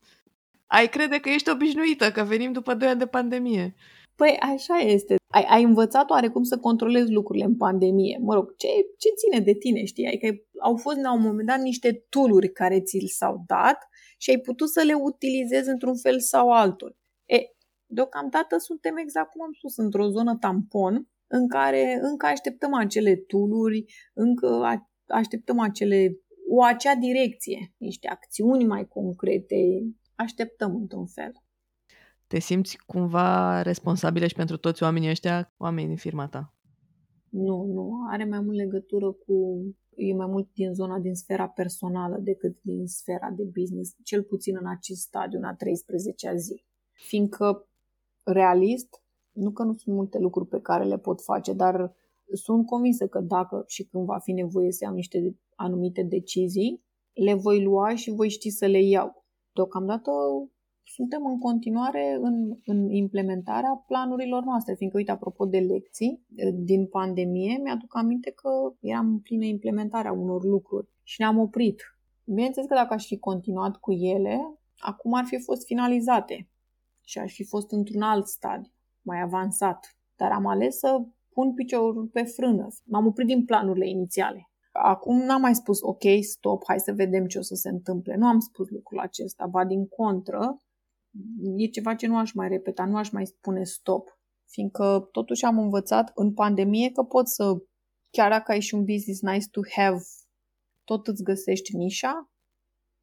Ai 0.67 0.87
crede 0.87 1.19
că 1.19 1.29
ești 1.29 1.49
obișnuită, 1.49 2.11
că 2.11 2.23
venim 2.23 2.51
după 2.51 2.73
2 2.73 2.87
ani 2.87 2.99
de 2.99 3.05
pandemie. 3.05 3.75
Păi 4.15 4.37
așa 4.39 4.75
este. 4.75 5.15
Ai, 5.33 5.45
ai 5.49 5.63
învățat 5.63 6.09
oarecum 6.09 6.43
să 6.43 6.57
controlezi 6.57 7.11
lucrurile 7.11 7.45
în 7.45 7.57
pandemie. 7.57 8.19
Mă 8.21 8.33
rog, 8.33 8.55
ce, 8.55 8.67
ce 8.97 9.09
ține 9.09 9.45
de 9.45 9.53
tine, 9.53 9.83
știi? 9.83 10.07
Adică 10.07 10.35
au 10.59 10.75
fost 10.75 10.97
la 10.97 11.13
un 11.13 11.21
moment 11.21 11.47
dat 11.47 11.59
niște 11.59 12.05
tooluri 12.09 12.51
care 12.51 12.81
ți 12.81 13.13
s-au 13.17 13.43
dat 13.47 13.77
și 14.17 14.29
ai 14.29 14.39
putut 14.39 14.69
să 14.69 14.81
le 14.85 14.93
utilizezi 14.93 15.69
într-un 15.69 15.97
fel 15.97 16.19
sau 16.19 16.51
altul. 16.51 16.97
E, 17.25 17.37
deocamdată 17.85 18.57
suntem 18.57 18.97
exact 18.97 19.31
cum 19.31 19.41
am 19.41 19.51
spus, 19.53 19.77
într-o 19.77 20.07
zonă 20.09 20.37
tampon 20.39 21.07
în 21.27 21.47
care 21.47 21.99
încă 22.01 22.25
așteptăm 22.25 22.73
acele 22.73 23.15
tooluri, 23.15 23.85
încă 24.13 24.79
așteptăm 25.07 25.59
acele, 25.59 26.19
o 26.49 26.63
acea 26.63 26.95
direcție, 26.95 27.73
niște 27.77 28.07
acțiuni 28.07 28.65
mai 28.65 28.87
concrete, 28.87 29.55
așteptăm 30.15 30.75
într-un 30.75 31.05
fel. 31.05 31.31
Te 32.27 32.39
simți 32.39 32.77
cumva 32.85 33.61
responsabilă 33.61 34.27
și 34.27 34.35
pentru 34.35 34.57
toți 34.57 34.83
oamenii 34.83 35.09
ăștia, 35.09 35.53
oamenii 35.57 35.87
din 35.87 35.97
firma 35.97 36.27
ta? 36.27 36.53
Nu, 37.29 37.63
nu. 37.63 37.91
Are 38.11 38.25
mai 38.25 38.39
mult 38.39 38.55
legătură 38.55 39.11
cu... 39.11 39.65
E 39.95 40.13
mai 40.13 40.27
mult 40.27 40.49
din 40.53 40.73
zona, 40.73 40.99
din 40.99 41.15
sfera 41.15 41.47
personală 41.47 42.17
decât 42.17 42.57
din 42.61 42.87
sfera 42.87 43.29
de 43.29 43.43
business, 43.43 43.95
cel 44.03 44.23
puțin 44.23 44.57
în 44.59 44.67
acest 44.67 45.01
stadiu, 45.01 45.37
în 45.37 45.43
a 45.43 45.53
13-a 45.53 46.35
zi. 46.35 46.65
Fiindcă, 46.91 47.67
realist, 48.23 49.01
nu 49.31 49.51
că 49.51 49.63
nu 49.63 49.73
sunt 49.73 49.95
multe 49.95 50.19
lucruri 50.19 50.49
pe 50.49 50.59
care 50.61 50.83
le 50.83 50.97
pot 50.97 51.21
face, 51.21 51.53
dar 51.53 51.95
sunt 52.33 52.65
convinsă 52.65 53.07
că 53.07 53.19
dacă 53.19 53.63
și 53.67 53.83
când 53.83 54.05
va 54.05 54.19
fi 54.19 54.31
nevoie 54.31 54.71
să 54.71 54.83
iau 54.83 54.93
niște 54.93 55.37
anumite 55.55 56.03
decizii, 56.03 56.83
le 57.13 57.33
voi 57.33 57.63
lua 57.63 57.95
și 57.95 58.11
voi 58.11 58.29
ști 58.29 58.49
să 58.49 58.65
le 58.65 58.81
iau. 58.81 59.24
Deocamdată 59.55 60.11
suntem 60.83 61.25
în 61.25 61.39
continuare 61.39 62.17
în, 62.21 62.57
în 62.65 62.89
implementarea 62.89 63.83
planurilor 63.87 64.43
noastre, 64.43 64.73
fiindcă, 64.73 64.97
uite, 64.97 65.11
apropo 65.11 65.45
de 65.45 65.57
lecții 65.57 66.25
din 66.53 66.87
pandemie, 66.87 67.59
mi-aduc 67.63 67.97
aminte 67.97 68.31
că 68.31 68.49
eram 68.79 69.07
în 69.07 69.19
plină 69.19 69.45
implementare 69.45 70.07
a 70.07 70.11
unor 70.11 70.43
lucruri 70.43 70.87
și 71.03 71.21
ne-am 71.21 71.39
oprit. 71.39 71.81
Bineînțeles 72.25 72.67
că 72.67 72.75
dacă 72.75 72.93
aș 72.93 73.05
fi 73.05 73.17
continuat 73.17 73.77
cu 73.77 73.91
ele, 73.91 74.59
acum 74.77 75.13
ar 75.13 75.25
fi 75.25 75.39
fost 75.39 75.65
finalizate 75.65 76.49
și 77.03 77.19
aș 77.19 77.33
fi 77.33 77.43
fost 77.43 77.71
într-un 77.71 78.01
alt 78.01 78.27
stadiu, 78.27 78.71
mai 79.01 79.21
avansat. 79.21 79.97
Dar 80.15 80.31
am 80.31 80.45
ales 80.45 80.77
să 80.77 81.01
pun 81.29 81.53
piciorul 81.53 82.05
pe 82.05 82.23
frână. 82.23 82.67
M-am 82.83 83.05
oprit 83.05 83.27
din 83.27 83.45
planurile 83.45 83.89
inițiale. 83.89 84.49
Acum 84.83 85.17
n-am 85.17 85.41
mai 85.41 85.55
spus, 85.55 85.81
ok, 85.81 86.03
stop, 86.21 86.63
hai 86.67 86.79
să 86.79 86.93
vedem 86.93 87.27
ce 87.27 87.37
o 87.37 87.41
să 87.41 87.55
se 87.55 87.69
întâmple. 87.69 88.15
Nu 88.15 88.25
am 88.25 88.39
spus 88.39 88.69
lucrul 88.69 88.99
acesta, 88.99 89.45
ba 89.45 89.65
din 89.65 89.87
contră, 89.87 90.61
e 91.57 91.67
ceva 91.67 91.95
ce 91.95 92.07
nu 92.07 92.17
aș 92.17 92.31
mai 92.31 92.47
repeta, 92.47 92.85
nu 92.85 92.97
aș 92.97 93.09
mai 93.09 93.25
spune 93.25 93.63
stop. 93.63 94.19
Fiindcă 94.45 95.09
totuși 95.11 95.45
am 95.45 95.59
învățat 95.59 96.11
în 96.15 96.33
pandemie 96.33 96.91
că 96.91 97.03
poți 97.03 97.33
să, 97.33 97.57
chiar 98.09 98.29
dacă 98.29 98.51
ai 98.51 98.59
și 98.59 98.75
un 98.75 98.83
business 98.85 99.21
nice 99.21 99.47
to 99.51 99.61
have, 99.75 100.03
tot 100.83 101.07
îți 101.07 101.23
găsești 101.23 101.75
nișa 101.75 102.29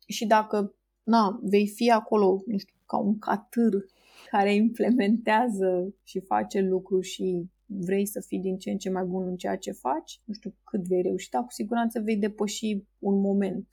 și 0.07 0.27
dacă 0.27 0.75
na, 1.03 1.39
vei 1.43 1.69
fi 1.69 1.91
acolo, 1.91 2.43
nu 2.47 2.59
știu, 2.59 2.77
ca 2.87 2.97
un 2.97 3.19
catâr 3.19 3.85
care 4.31 4.55
implementează 4.55 5.95
și 6.03 6.21
face 6.21 6.61
lucruri 6.61 7.07
și 7.07 7.51
vrei 7.81 8.07
să 8.07 8.21
fii 8.27 8.39
din 8.39 8.59
ce 8.59 8.71
în 8.71 8.79
ce 8.79 8.91
mai 8.91 9.05
bun 9.05 9.27
în 9.27 9.37
ceea 9.37 9.57
ce 9.57 9.73
faci, 9.73 10.21
nu 10.25 10.35
știu 10.35 10.55
cât 10.65 10.87
vei 10.87 11.03
reuși, 11.03 11.31
dar 11.31 11.43
cu 11.43 11.53
siguranță 11.53 12.01
vei 12.01 12.17
depăși 12.17 12.85
un 12.99 13.21
moment 13.21 13.69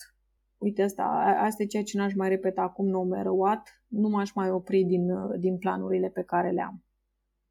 uite 0.60 0.82
asta, 0.82 1.04
asta 1.42 1.64
e 1.64 1.66
ceea 1.66 1.84
ce 1.84 1.98
n-aș 1.98 2.14
mai 2.14 2.30
repeta 2.30 2.62
acum 2.62 2.88
no 2.88 3.04
matter 3.04 3.32
what, 3.32 3.84
nu 3.88 4.10
m-aș 4.10 4.32
mai 4.34 4.50
opri 4.50 4.84
din, 4.84 5.08
din 5.40 5.58
planurile 5.58 6.10
pe 6.10 6.24
care 6.24 6.52
le 6.52 6.62
am. 6.62 6.84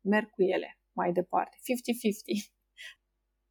Merg 0.00 0.30
cu 0.30 0.42
ele 0.42 0.78
mai 0.92 1.12
departe. 1.12 1.56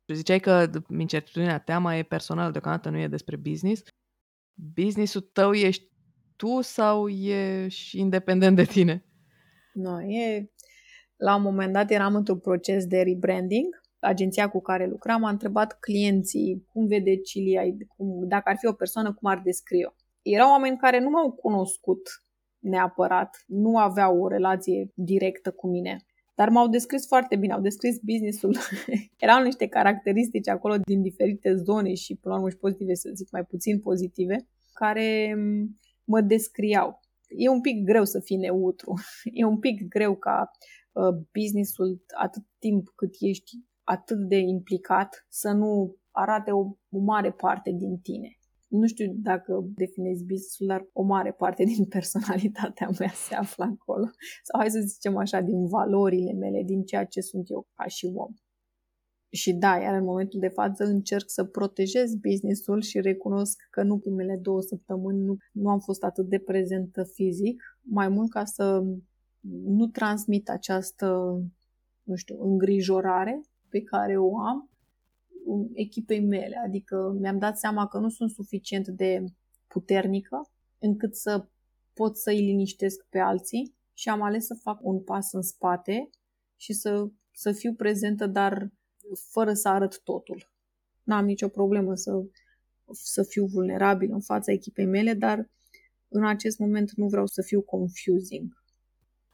50-50. 0.06 0.14
Ziceai 0.14 0.40
că 0.40 0.70
incertitudinea, 0.98 1.60
teama 1.60 1.96
e 1.96 2.04
personală, 2.04 2.52
deocamdată 2.52 2.90
nu 2.90 2.98
e 2.98 3.08
despre 3.08 3.36
business. 3.36 3.84
Businessul 4.54 5.22
tău 5.22 5.54
ești 5.54 5.92
tu 6.36 6.62
sau 6.62 7.08
ești 7.08 8.00
independent 8.00 8.56
de 8.56 8.64
tine? 8.64 9.06
Nu, 9.74 10.02
e... 10.02 10.52
La 11.18 11.36
un 11.36 11.42
moment 11.42 11.74
dat 11.74 11.92
eram 11.92 12.16
într-un 12.16 12.40
proces 12.40 12.86
de 12.86 13.02
rebranding 13.02 13.86
agenția 14.00 14.50
cu 14.50 14.62
care 14.62 14.88
lucram 14.88 15.24
a 15.24 15.30
întrebat 15.30 15.80
clienții 15.80 16.66
cum 16.74 16.88
vede 16.88 17.16
Cilia, 17.16 17.62
cum, 17.96 18.28
dacă 18.28 18.50
ar 18.50 18.58
fi 18.58 18.68
o 18.68 18.74
persoană, 18.74 19.14
cum 19.14 19.30
ar 19.30 19.42
descrie-o. 19.44 19.92
Erau 20.22 20.50
oameni 20.50 20.78
care 20.78 21.00
nu 21.00 21.10
m-au 21.10 21.32
cunoscut 21.32 22.24
neapărat, 22.60 23.44
nu 23.48 23.78
aveau 23.78 24.22
o 24.22 24.28
relație 24.28 24.92
directă 24.94 25.52
cu 25.52 25.68
mine, 25.68 26.06
dar 26.36 26.50
m-au 26.50 26.68
descris 26.68 27.08
foarte 27.08 27.36
bine, 27.36 27.54
au 27.54 27.62
descris 27.62 27.98
businessul. 28.00 28.58
Erau 29.26 29.44
niște 29.44 29.68
caracteristici 29.68 30.48
acolo 30.48 30.76
din 30.78 31.02
diferite 31.02 31.56
zone 31.56 31.94
și, 31.94 32.16
până 32.16 32.34
la 32.34 32.40
urmă, 32.40 32.50
și 32.52 32.58
pozitive, 32.58 32.94
să 32.94 33.10
zic, 33.14 33.32
mai 33.32 33.44
puțin 33.44 33.80
pozitive, 33.80 34.48
care 34.74 35.36
mă 36.04 36.22
descriau. 36.22 37.00
E 37.28 37.50
un 37.50 37.62
pic 37.62 37.84
greu 37.84 38.04
să 38.06 38.20
fii 38.20 38.38
neutru. 38.38 38.94
E 39.40 39.46
un 39.46 39.60
pic 39.60 39.88
greu 39.88 40.16
ca 40.16 40.52
uh, 40.52 40.77
businessul, 41.32 42.04
atât 42.18 42.44
timp 42.60 42.88
cât 42.96 43.14
ești 43.20 43.52
atât 43.84 44.28
de 44.28 44.38
implicat 44.38 45.26
să 45.30 45.52
nu 45.52 45.96
arate 46.12 46.52
o, 46.52 46.60
o 46.90 47.00
mare 47.00 47.32
parte 47.32 47.72
din 47.72 47.98
tine. 47.98 48.38
Nu 48.68 48.88
știu 48.88 49.14
dacă 49.16 49.66
definezi 49.76 50.24
business 50.24 50.56
dar 50.68 50.90
o 50.94 51.04
mare 51.04 51.32
parte 51.32 51.64
din 51.64 51.86
personalitatea 51.96 52.90
mea 53.00 53.12
se 53.14 53.36
află 53.36 53.64
acolo. 53.64 54.06
Sau 54.44 54.60
hai 54.60 54.70
să 54.70 54.80
zicem 54.80 55.18
așa, 55.18 55.42
din 55.42 55.68
valorile 55.68 56.34
mele, 56.34 56.64
din 56.64 56.84
ceea 56.84 57.06
ce 57.06 57.22
sunt 57.22 57.50
eu 57.50 57.68
ca 57.76 57.86
și 57.86 58.12
om. 58.16 58.34
Și 59.30 59.54
da, 59.54 59.78
iar 59.78 59.96
în 59.96 60.04
momentul 60.04 60.40
de 60.40 60.48
față 60.48 60.84
încerc 60.84 61.30
să 61.30 61.44
protejez 61.44 62.16
businessul 62.16 62.82
și 62.82 63.00
recunosc 63.00 63.58
că 63.70 63.84
nu 63.84 63.98
primele 63.98 64.40
două 64.42 64.62
săptămâni 64.62 65.24
nu, 65.24 65.36
nu 65.52 65.70
am 65.70 65.80
fost 65.80 66.04
atât 66.04 66.30
de 66.30 66.40
prezentă 66.40 67.04
fizic, 67.04 67.64
mai 67.82 68.10
mult 68.10 68.30
ca 68.30 68.46
să 68.46 68.84
nu 69.52 69.88
transmit 69.88 70.50
această, 70.50 71.40
nu 72.04 72.16
știu, 72.16 72.44
îngrijorare 72.44 73.42
pe 73.70 73.82
care 73.82 74.18
o 74.18 74.40
am 74.40 74.70
echipei 75.74 76.20
mele. 76.20 76.62
Adică 76.66 77.16
mi-am 77.20 77.38
dat 77.38 77.58
seama 77.58 77.88
că 77.88 77.98
nu 77.98 78.10
sunt 78.10 78.32
suficient 78.32 78.88
de 78.88 79.24
puternică 79.68 80.50
încât 80.80 81.16
să 81.16 81.48
pot 81.94 82.18
să 82.18 82.30
îi 82.30 82.42
liniștesc 82.42 83.06
pe 83.10 83.20
alții 83.20 83.76
și 83.94 84.10
am 84.10 84.22
ales 84.22 84.46
să 84.46 84.54
fac 84.54 84.80
un 84.82 85.04
pas 85.04 85.32
în 85.32 85.42
spate 85.42 86.10
și 86.56 86.74
să, 86.74 87.08
să 87.32 87.52
fiu 87.52 87.74
prezentă, 87.74 88.28
dar 88.28 88.72
fără 89.30 89.54
să 89.54 89.70
arăt 89.70 90.02
totul. 90.04 90.52
N-am 91.04 91.26
nicio 91.26 91.48
problemă 91.48 91.96
să, 91.96 92.12
să 92.92 93.24
fiu 93.24 93.46
vulnerabil 93.46 94.12
în 94.12 94.22
fața 94.22 94.52
echipei 94.52 94.86
mele, 94.86 95.14
dar 95.14 95.50
în 96.08 96.26
acest 96.26 96.60
moment 96.60 96.92
nu 96.92 97.08
vreau 97.08 97.26
să 97.26 97.42
fiu 97.42 97.62
confusing. 97.62 98.64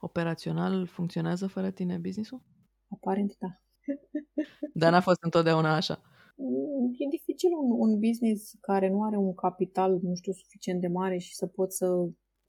Operațional 0.08 0.86
funcționează 0.86 1.46
fără 1.46 1.70
tine 1.70 1.96
businessul? 1.98 2.40
Aparent 2.88 3.36
da. 3.38 3.50
Dar 4.80 4.90
n-a 4.92 5.00
fost 5.00 5.22
întotdeauna 5.22 5.74
așa. 5.74 5.96
E 7.02 7.04
dificil 7.10 7.50
un, 7.62 7.70
un 7.84 7.98
business 7.98 8.40
care 8.60 8.88
nu 8.90 9.02
are 9.02 9.16
un 9.16 9.34
capital, 9.34 9.98
nu 10.02 10.14
știu, 10.14 10.32
suficient 10.32 10.80
de 10.80 10.86
mare 10.86 11.18
și 11.18 11.34
să 11.34 11.46
poți 11.46 11.76
să 11.76 11.86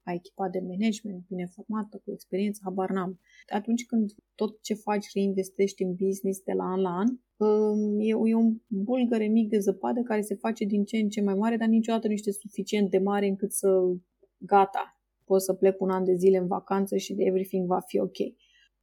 ai 0.08 0.14
echipa 0.14 0.48
de 0.48 0.60
management 0.72 1.24
bine 1.28 1.46
formată, 1.54 2.00
cu 2.04 2.12
experiență, 2.12 2.60
habar 2.64 2.90
n-am. 2.90 3.20
Atunci 3.58 3.86
când 3.86 4.10
tot 4.34 4.62
ce 4.62 4.74
faci 4.74 5.06
reinvestești 5.14 5.82
în 5.82 5.94
business 5.94 6.38
de 6.48 6.52
la 6.52 6.64
an 6.64 6.80
la 6.80 6.94
an, 7.02 7.08
um, 7.36 8.00
e, 8.00 8.30
e 8.30 8.34
un 8.34 8.56
bulgăre 8.66 9.26
mic 9.26 9.48
de 9.48 9.58
zăpadă 9.58 10.00
care 10.02 10.20
se 10.20 10.34
face 10.34 10.64
din 10.64 10.84
ce 10.84 10.96
în 10.96 11.08
ce 11.08 11.20
mai 11.20 11.34
mare, 11.34 11.56
dar 11.56 11.68
niciodată 11.68 12.06
nu 12.06 12.12
este 12.12 12.32
suficient 12.32 12.90
de 12.90 12.98
mare 12.98 13.26
încât 13.26 13.52
să 13.52 13.68
gata, 14.38 14.95
pot 15.26 15.42
să 15.42 15.52
plec 15.54 15.80
un 15.80 15.90
an 15.90 16.04
de 16.04 16.14
zile 16.14 16.38
în 16.38 16.46
vacanță 16.46 16.96
și 16.96 17.14
everything 17.18 17.66
va 17.66 17.80
fi 17.80 17.98
ok. 17.98 18.16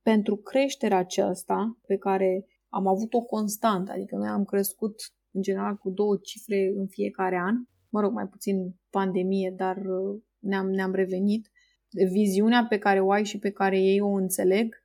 Pentru 0.01 0.35
creșterea 0.35 0.97
aceasta 0.97 1.79
pe 1.87 1.97
care 1.97 2.45
am 2.69 2.87
avut 2.87 3.13
o 3.13 3.21
constantă, 3.21 3.91
adică 3.91 4.15
noi 4.15 4.27
am 4.27 4.43
crescut 4.43 4.95
în 5.31 5.41
general 5.41 5.75
cu 5.75 5.89
două 5.89 6.17
cifre 6.17 6.73
în 6.75 6.87
fiecare 6.87 7.37
an, 7.37 7.55
mă 7.89 8.01
rog, 8.01 8.11
mai 8.11 8.27
puțin 8.27 8.75
pandemie, 8.89 9.53
dar 9.55 9.77
uh, 9.77 10.21
ne-am, 10.39 10.69
ne-am 10.69 10.93
revenit. 10.93 11.49
Viziunea 12.11 12.65
pe 12.69 12.77
care 12.77 12.99
o 12.99 13.11
ai 13.11 13.25
și 13.25 13.39
pe 13.39 13.51
care 13.51 13.79
ei 13.79 13.99
o 13.99 14.07
înțeleg 14.07 14.75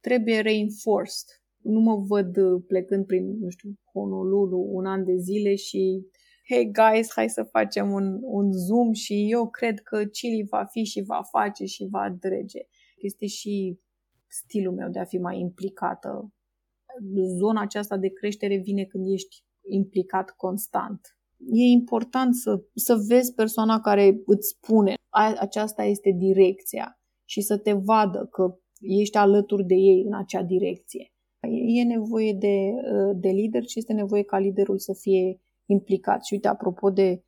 trebuie 0.00 0.40
reinforced. 0.40 1.28
Nu 1.62 1.80
mă 1.80 1.96
văd 1.96 2.36
uh, 2.36 2.62
plecând 2.66 3.06
prin, 3.06 3.38
nu 3.38 3.48
știu, 3.48 3.70
Honolulu 3.92 4.68
un 4.70 4.86
an 4.86 5.04
de 5.04 5.16
zile 5.16 5.54
și 5.54 6.06
hey 6.50 6.70
guys, 6.72 7.12
hai 7.14 7.28
să 7.28 7.42
facem 7.42 7.92
un, 7.92 8.18
un 8.22 8.52
zoom 8.52 8.92
și 8.92 9.26
eu 9.30 9.48
cred 9.50 9.80
că 9.80 10.04
Chili 10.04 10.46
va 10.50 10.64
fi 10.64 10.84
și 10.84 11.02
va 11.02 11.22
face 11.30 11.64
și 11.64 11.88
va 11.90 12.16
drege. 12.20 12.60
Este 12.96 13.26
și 13.26 13.78
stilul 14.26 14.74
meu 14.74 14.88
de 14.90 14.98
a 14.98 15.04
fi 15.04 15.18
mai 15.18 15.38
implicată. 15.38 16.32
Zona 17.38 17.60
aceasta 17.60 17.96
de 17.96 18.08
creștere 18.08 18.56
vine 18.56 18.84
când 18.84 19.04
ești 19.12 19.36
implicat 19.62 20.30
constant. 20.30 21.00
E 21.52 21.62
important 21.62 22.34
să, 22.34 22.62
să 22.74 22.94
vezi 23.08 23.34
persoana 23.34 23.80
care 23.80 24.22
îți 24.26 24.48
spune 24.48 24.94
aceasta 25.38 25.82
este 25.82 26.10
direcția 26.10 27.00
și 27.24 27.40
să 27.40 27.58
te 27.58 27.72
vadă 27.72 28.28
că 28.30 28.58
ești 28.80 29.16
alături 29.16 29.64
de 29.64 29.74
ei 29.74 30.02
în 30.06 30.14
acea 30.14 30.42
direcție. 30.42 31.12
E 31.78 31.82
nevoie 31.82 32.32
de, 32.32 32.70
de 33.14 33.28
lider 33.28 33.64
și 33.64 33.78
este 33.78 33.92
nevoie 33.92 34.22
ca 34.22 34.38
liderul 34.38 34.78
să 34.78 34.92
fie 35.00 35.40
implicat. 35.68 36.24
Și 36.24 36.34
uite, 36.34 36.48
apropo 36.48 36.90
de, 36.90 37.24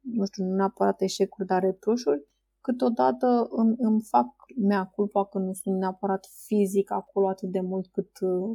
nu 0.00 0.24
știu, 0.24 0.44
nu 0.44 0.54
neapărat 0.54 1.00
eșecuri, 1.00 1.46
dar 1.46 1.62
reproșuri, 1.62 2.26
câteodată 2.60 3.46
îmi, 3.50 3.74
îmi 3.78 4.02
fac 4.02 4.26
mea 4.56 4.84
culpa 4.84 5.26
că 5.26 5.38
nu 5.38 5.52
sunt 5.52 5.78
neapărat 5.78 6.26
fizic 6.46 6.90
acolo 6.90 7.28
atât 7.28 7.48
de 7.50 7.60
mult 7.60 7.86
cât, 7.86 8.10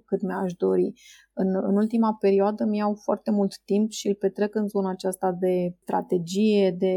cât 0.06 0.22
mi-aș 0.22 0.54
dori. 0.54 0.94
În, 1.34 1.56
în 1.56 1.76
ultima 1.76 2.14
perioadă 2.20 2.66
mi-au 2.66 2.94
foarte 2.94 3.32
mult 3.32 3.60
timp 3.66 3.90
și 3.92 4.08
îl 4.08 4.16
petrec 4.16 4.56
în 4.56 4.68
zona 4.68 4.90
aceasta 4.90 5.32
de 5.32 5.76
strategie, 5.82 6.72
de 6.72 6.96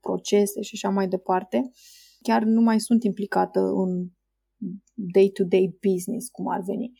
procese 0.00 0.60
și 0.60 0.70
așa 0.74 0.94
mai 0.94 1.08
departe. 1.08 1.70
Chiar 2.22 2.42
nu 2.42 2.60
mai 2.60 2.80
sunt 2.80 3.02
implicată 3.04 3.60
în 3.60 4.08
day-to-day 4.94 5.78
business, 5.88 6.28
cum 6.28 6.48
ar 6.48 6.60
veni. 6.60 6.92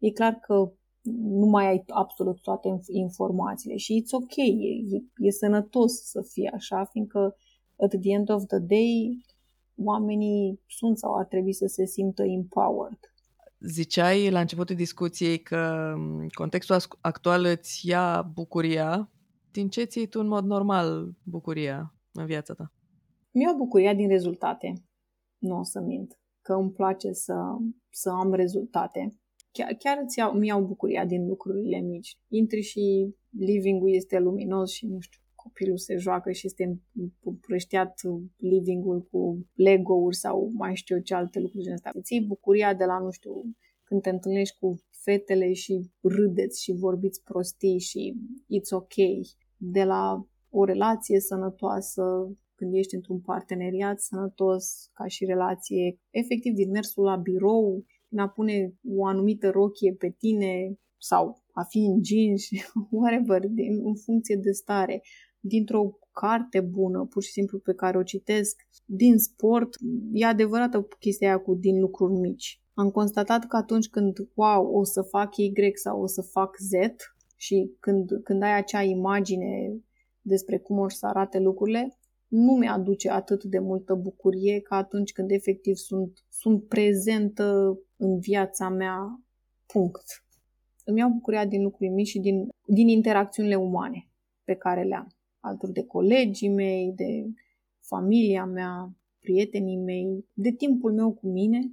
E 0.00 0.10
clar 0.10 0.34
că 0.34 0.72
nu 1.02 1.46
mai 1.46 1.66
ai 1.66 1.84
absolut 1.86 2.40
toate 2.40 2.80
informațiile 2.86 3.76
și 3.76 4.02
it's 4.02 4.10
ok, 4.10 4.36
e, 4.36 4.96
e, 4.96 5.26
e 5.26 5.30
sănătos 5.30 5.92
să 5.92 6.22
fie 6.32 6.50
așa, 6.54 6.84
fiindcă 6.84 7.36
at 7.76 7.90
the 8.00 8.12
end 8.12 8.30
of 8.30 8.46
the 8.46 8.58
day 8.58 9.24
oamenii 9.76 10.60
sunt 10.66 10.98
sau 10.98 11.14
ar 11.14 11.24
trebui 11.24 11.52
să 11.52 11.66
se 11.66 11.86
simtă 11.86 12.22
empowered. 12.22 12.98
Ziceai 13.60 14.30
la 14.30 14.40
începutul 14.40 14.76
discuției 14.76 15.38
că 15.38 15.94
contextul 16.32 16.76
actual 17.00 17.44
îți 17.44 17.88
ia 17.88 18.30
bucuria. 18.34 19.10
Din 19.50 19.68
ce 19.68 19.84
ții 19.84 20.06
tu 20.06 20.20
în 20.20 20.26
mod 20.26 20.44
normal 20.44 21.16
bucuria 21.22 21.94
în 22.12 22.26
viața 22.26 22.54
ta? 22.54 22.72
Mi-o 23.30 23.56
bucuria 23.56 23.94
din 23.94 24.08
rezultate. 24.08 24.72
Nu 25.38 25.58
o 25.58 25.62
să 25.62 25.80
mint. 25.80 26.18
Că 26.40 26.52
îmi 26.52 26.72
place 26.72 27.12
să, 27.12 27.34
să 27.90 28.10
am 28.10 28.32
rezultate. 28.32 29.21
Chiar, 29.52 29.74
chiar 29.78 29.98
îți 30.02 30.18
iau, 30.18 30.32
mi-au 30.32 30.64
bucuria 30.64 31.04
din 31.04 31.26
lucrurile 31.26 31.80
mici. 31.80 32.16
Intri 32.28 32.60
și 32.60 33.14
living-ul 33.38 33.94
este 33.94 34.18
luminos 34.18 34.70
și 34.72 34.86
nu 34.86 35.00
știu, 35.00 35.20
copilul 35.34 35.78
se 35.78 35.96
joacă 35.96 36.32
și 36.32 36.46
este 36.46 36.80
împrășteat 37.22 38.00
living-ul 38.36 39.02
cu 39.10 39.46
Lego-uri 39.54 40.16
sau 40.16 40.50
mai 40.54 40.74
știu 40.74 40.96
eu 40.96 41.02
ce 41.02 41.14
alte 41.14 41.38
lucruri 41.38 41.64
din 41.64 41.72
astea. 41.72 41.92
Îți 41.94 42.12
iei 42.12 42.24
bucuria 42.26 42.74
de 42.74 42.84
la, 42.84 42.98
nu 42.98 43.10
știu, 43.10 43.32
când 43.84 44.02
te 44.02 44.10
întâlnești 44.10 44.58
cu 44.58 44.82
fetele 44.90 45.52
și 45.52 45.90
râdeți 46.00 46.62
și 46.62 46.72
vorbiți 46.72 47.22
prostii 47.22 47.78
și 47.78 48.14
it's 48.56 48.70
ok. 48.70 48.94
De 49.56 49.84
la 49.84 50.26
o 50.50 50.64
relație 50.64 51.20
sănătoasă, 51.20 52.02
când 52.54 52.74
ești 52.74 52.94
într-un 52.94 53.20
parteneriat 53.20 54.00
sănătos, 54.00 54.90
ca 54.92 55.06
și 55.06 55.24
relație, 55.24 55.98
efectiv 56.10 56.52
din 56.54 56.70
mersul 56.70 57.04
la 57.04 57.16
birou, 57.16 57.84
din 58.12 58.20
a 58.20 58.28
pune 58.28 58.74
o 58.96 59.06
anumită 59.06 59.50
rochie 59.50 59.94
pe 59.98 60.14
tine 60.18 60.78
sau 60.98 61.42
a 61.52 61.62
fi 61.62 61.78
în 61.78 62.00
jeans, 62.04 62.42
whatever, 62.90 63.42
în 63.82 63.94
funcție 63.94 64.36
de 64.36 64.50
stare, 64.50 65.02
dintr-o 65.40 65.98
carte 66.12 66.60
bună, 66.60 67.06
pur 67.10 67.22
și 67.22 67.30
simplu 67.30 67.58
pe 67.58 67.74
care 67.74 67.98
o 67.98 68.02
citesc, 68.02 68.56
din 68.84 69.18
sport, 69.18 69.68
e 70.12 70.26
adevărată 70.26 70.88
chestia 70.98 71.28
aia 71.28 71.38
cu 71.38 71.54
din 71.54 71.80
lucruri 71.80 72.12
mici. 72.12 72.62
Am 72.74 72.90
constatat 72.90 73.46
că 73.46 73.56
atunci 73.56 73.88
când, 73.88 74.16
wow, 74.34 74.74
o 74.74 74.84
să 74.84 75.02
fac 75.02 75.36
Y 75.36 75.52
sau 75.74 76.02
o 76.02 76.06
să 76.06 76.22
fac 76.22 76.56
Z 76.58 76.70
și 77.36 77.76
când, 77.80 78.10
când 78.24 78.42
ai 78.42 78.56
acea 78.56 78.82
imagine 78.82 79.80
despre 80.20 80.58
cum 80.58 80.78
or 80.78 80.90
să 80.90 81.06
arate 81.06 81.38
lucrurile, 81.38 81.98
nu 82.32 82.52
mi-aduce 82.52 83.10
atât 83.10 83.44
de 83.44 83.58
multă 83.58 83.94
bucurie 83.94 84.60
ca 84.60 84.76
atunci 84.76 85.12
când 85.12 85.30
efectiv 85.30 85.74
sunt, 85.74 86.12
sunt 86.30 86.68
prezentă 86.68 87.78
în 88.02 88.18
viața 88.18 88.68
mea, 88.68 89.22
punct. 89.66 90.24
Îmi 90.84 90.98
iau 90.98 91.10
bucuria 91.10 91.46
din 91.46 91.62
lucruri 91.62 91.90
mici 91.90 92.08
și 92.08 92.18
din, 92.18 92.48
din 92.66 92.88
interacțiunile 92.88 93.54
umane 93.54 94.08
pe 94.44 94.54
care 94.54 94.82
le 94.82 94.94
am 94.94 95.06
alături 95.40 95.72
de 95.72 95.84
colegii 95.84 96.48
mei, 96.48 96.92
de 96.96 97.24
familia 97.80 98.44
mea, 98.44 98.96
prietenii 99.20 99.76
mei, 99.76 100.26
de 100.32 100.50
timpul 100.50 100.92
meu 100.92 101.12
cu 101.12 101.26
mine, 101.28 101.72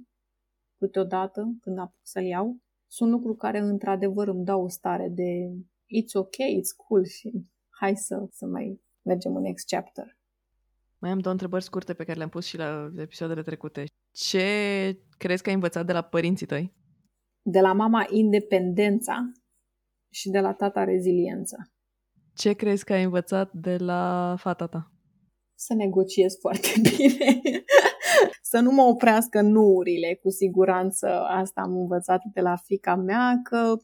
câteodată, 0.78 1.56
când 1.60 1.78
apuc 1.78 2.00
să-l 2.02 2.24
iau, 2.24 2.56
sunt 2.86 3.10
lucruri 3.10 3.36
care 3.36 3.58
într-adevăr 3.58 4.28
îmi 4.28 4.44
dau 4.44 4.62
o 4.62 4.68
stare 4.68 5.08
de 5.08 5.50
it's 5.98 6.12
ok, 6.14 6.34
it's 6.34 6.86
cool 6.86 7.04
și 7.04 7.46
hai 7.68 7.96
să, 7.96 8.26
să 8.30 8.46
mai 8.46 8.80
mergem 9.02 9.36
în 9.36 9.42
next 9.42 9.68
chapter. 9.68 10.18
Mai 10.98 11.10
am 11.10 11.18
două 11.18 11.32
întrebări 11.32 11.64
scurte 11.64 11.94
pe 11.94 12.04
care 12.04 12.16
le-am 12.18 12.28
pus 12.28 12.44
și 12.44 12.56
la 12.56 12.92
episoadele 12.96 13.42
trecute. 13.42 13.84
Ce 14.12 14.98
crezi 15.18 15.42
că 15.42 15.48
ai 15.48 15.54
învățat 15.54 15.86
de 15.86 15.92
la 15.92 16.02
părinții 16.02 16.46
tăi? 16.46 16.74
De 17.42 17.60
la 17.60 17.72
mama 17.72 18.06
independența 18.10 19.32
și 20.12 20.30
de 20.30 20.40
la 20.40 20.52
tata 20.54 20.84
reziliența. 20.84 21.56
Ce 22.34 22.52
crezi 22.52 22.84
că 22.84 22.92
ai 22.92 23.02
învățat 23.02 23.52
de 23.52 23.76
la 23.76 24.34
fata 24.38 24.66
ta? 24.66 24.92
Să 25.54 25.74
negociez 25.74 26.38
foarte 26.40 26.68
bine. 26.96 27.40
Să 28.50 28.60
nu 28.60 28.70
mă 28.70 28.82
oprească 28.82 29.40
nuurile, 29.40 30.18
cu 30.22 30.30
siguranță 30.30 31.06
asta 31.28 31.60
am 31.60 31.76
învățat 31.76 32.20
de 32.34 32.40
la 32.40 32.56
fica 32.64 32.94
mea, 32.94 33.40
că 33.42 33.76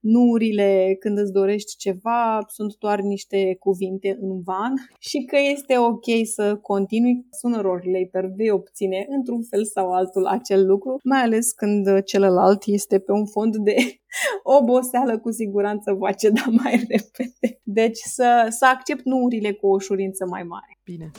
nuurile 0.00 0.96
când 0.98 1.18
îți 1.18 1.32
dorești 1.32 1.76
ceva 1.76 2.44
sunt 2.46 2.76
doar 2.78 3.00
niște 3.00 3.56
cuvinte 3.58 4.16
în 4.20 4.42
van 4.42 4.72
și 5.08 5.24
că 5.24 5.36
este 5.52 5.78
ok 5.78 6.04
să 6.34 6.56
continui 6.56 7.26
sooner 7.40 7.64
or 7.64 7.82
later 7.86 8.30
vei 8.36 8.50
obține 8.50 9.06
într-un 9.08 9.42
fel 9.42 9.64
sau 9.64 9.90
altul 9.90 10.26
acel 10.26 10.66
lucru, 10.66 10.96
mai 11.02 11.20
ales 11.20 11.52
când 11.52 12.02
celălalt 12.02 12.62
este 12.66 12.98
pe 12.98 13.12
un 13.12 13.26
fond 13.26 13.56
de 13.56 13.76
oboseală, 14.58 15.18
cu 15.18 15.30
siguranță 15.30 15.92
va 15.92 16.12
ceda 16.12 16.44
mai 16.62 16.72
repede. 16.92 17.60
Deci 17.62 17.98
să, 17.98 18.46
să 18.48 18.66
accept 18.66 19.04
nuurile 19.04 19.52
cu 19.52 19.66
o 19.66 19.74
ușurință 19.74 20.26
mai 20.26 20.42
mare. 20.42 20.78
Bine. 20.84 21.10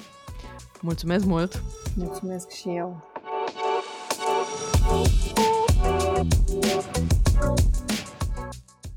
Mulțumesc 0.85 1.25
mult! 1.25 1.63
Mulțumesc 1.95 2.49
și 2.49 2.67
eu! 2.67 3.03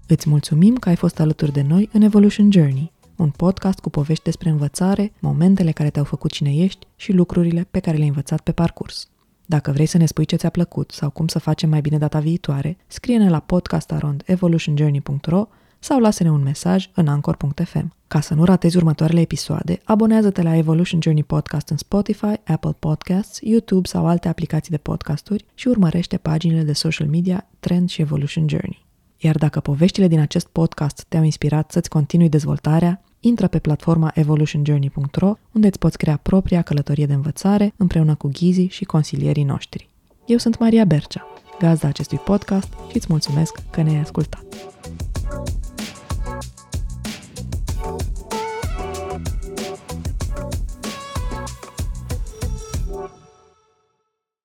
Îți 0.07 0.28
mulțumim 0.28 0.74
că 0.74 0.89
ai 0.89 0.97
fost 0.97 1.20
alături 1.20 1.53
de 1.53 1.62
noi 1.62 1.89
în 1.93 2.03
Evolution 2.03 2.51
Journey, 2.51 2.93
un 3.16 3.30
podcast 3.30 3.78
cu 3.78 3.91
povești 3.91 4.24
despre 4.24 4.49
învățare, 4.49 5.12
momentele 5.20 5.72
care 5.72 5.91
te-au 5.91 6.05
făcut 6.05 6.30
cine 6.30 6.55
ești 6.55 6.86
și 6.97 7.12
lucrurile 7.12 7.66
pe 7.70 7.80
care 7.80 7.97
le-ai 7.97 8.09
învățat 8.09 8.41
pe 8.41 8.53
parcurs. 8.53 9.09
Dacă 9.47 9.70
vrei 9.70 9.86
să 9.86 9.99
ne 9.99 10.07
spui 10.07 10.24
ce 10.24 10.36
ți-a 10.36 10.51
plăcut 10.51 10.91
sau 10.91 11.11
cum 11.11 11.26
să 11.26 11.39
facem 11.39 11.68
mai 11.68 11.80
bine 11.80 11.99
data 11.99 12.18
viitoare, 12.18 12.76
scrie-ne 12.86 13.28
la 13.28 13.41
podcastarondevolutionjourney.ro 13.41 15.47
sau 15.79 15.99
lasă-ne 15.99 16.31
un 16.31 16.43
mesaj 16.43 16.91
în 16.95 17.09
anchor.fm. 17.09 17.93
Ca 18.09 18.20
să 18.20 18.35
nu 18.35 18.45
ratezi 18.45 18.76
următoarele 18.76 19.20
episoade, 19.20 19.81
abonează-te 19.85 20.43
la 20.43 20.57
Evolution 20.57 21.01
Journey 21.03 21.24
Podcast 21.24 21.68
în 21.68 21.76
Spotify, 21.76 22.35
Apple 22.47 22.76
Podcasts, 22.79 23.39
YouTube 23.43 23.89
sau 23.89 24.07
alte 24.07 24.29
aplicații 24.29 24.70
de 24.70 24.76
podcasturi 24.76 25.45
și 25.55 25.68
urmărește 25.68 26.16
paginile 26.16 26.62
de 26.62 26.72
social 26.72 27.09
media 27.09 27.49
Trend 27.61 27.89
și 27.89 28.01
Evolution 28.01 28.49
Journey. 28.49 28.87
Iar 29.16 29.37
dacă 29.37 29.61
poveștile 29.61 30.09
din 30.09 30.20
acest 30.20 30.47
podcast 30.47 31.05
te-au 31.09 31.22
inspirat 31.22 31.70
să-ți 31.70 31.89
continui 31.89 32.29
dezvoltarea, 32.29 33.03
intră 33.20 33.47
pe 33.47 33.59
platforma 33.59 34.11
evolutionjourney.ro 34.14 35.35
unde 35.53 35.66
îți 35.66 35.79
poți 35.79 35.99
crea 35.99 36.16
propria 36.16 36.62
călătorie 36.62 37.07
de 37.07 37.14
învățare 37.14 37.72
împreună 37.76 38.14
cu 38.14 38.29
ghizii 38.33 38.68
și 38.68 38.85
consilierii 38.85 39.45
noștri. 39.45 39.89
Eu 40.26 40.37
sunt 40.37 40.59
Maria 40.59 40.85
Bercea, 40.85 41.26
gazda 41.59 41.89
acestui 41.89 42.18
podcast 42.18 42.72
și 42.91 42.97
îți 42.97 43.07
mulțumesc 43.09 43.62
că 43.70 43.83
ne-ai 43.83 44.01
ascultat. 44.01 44.45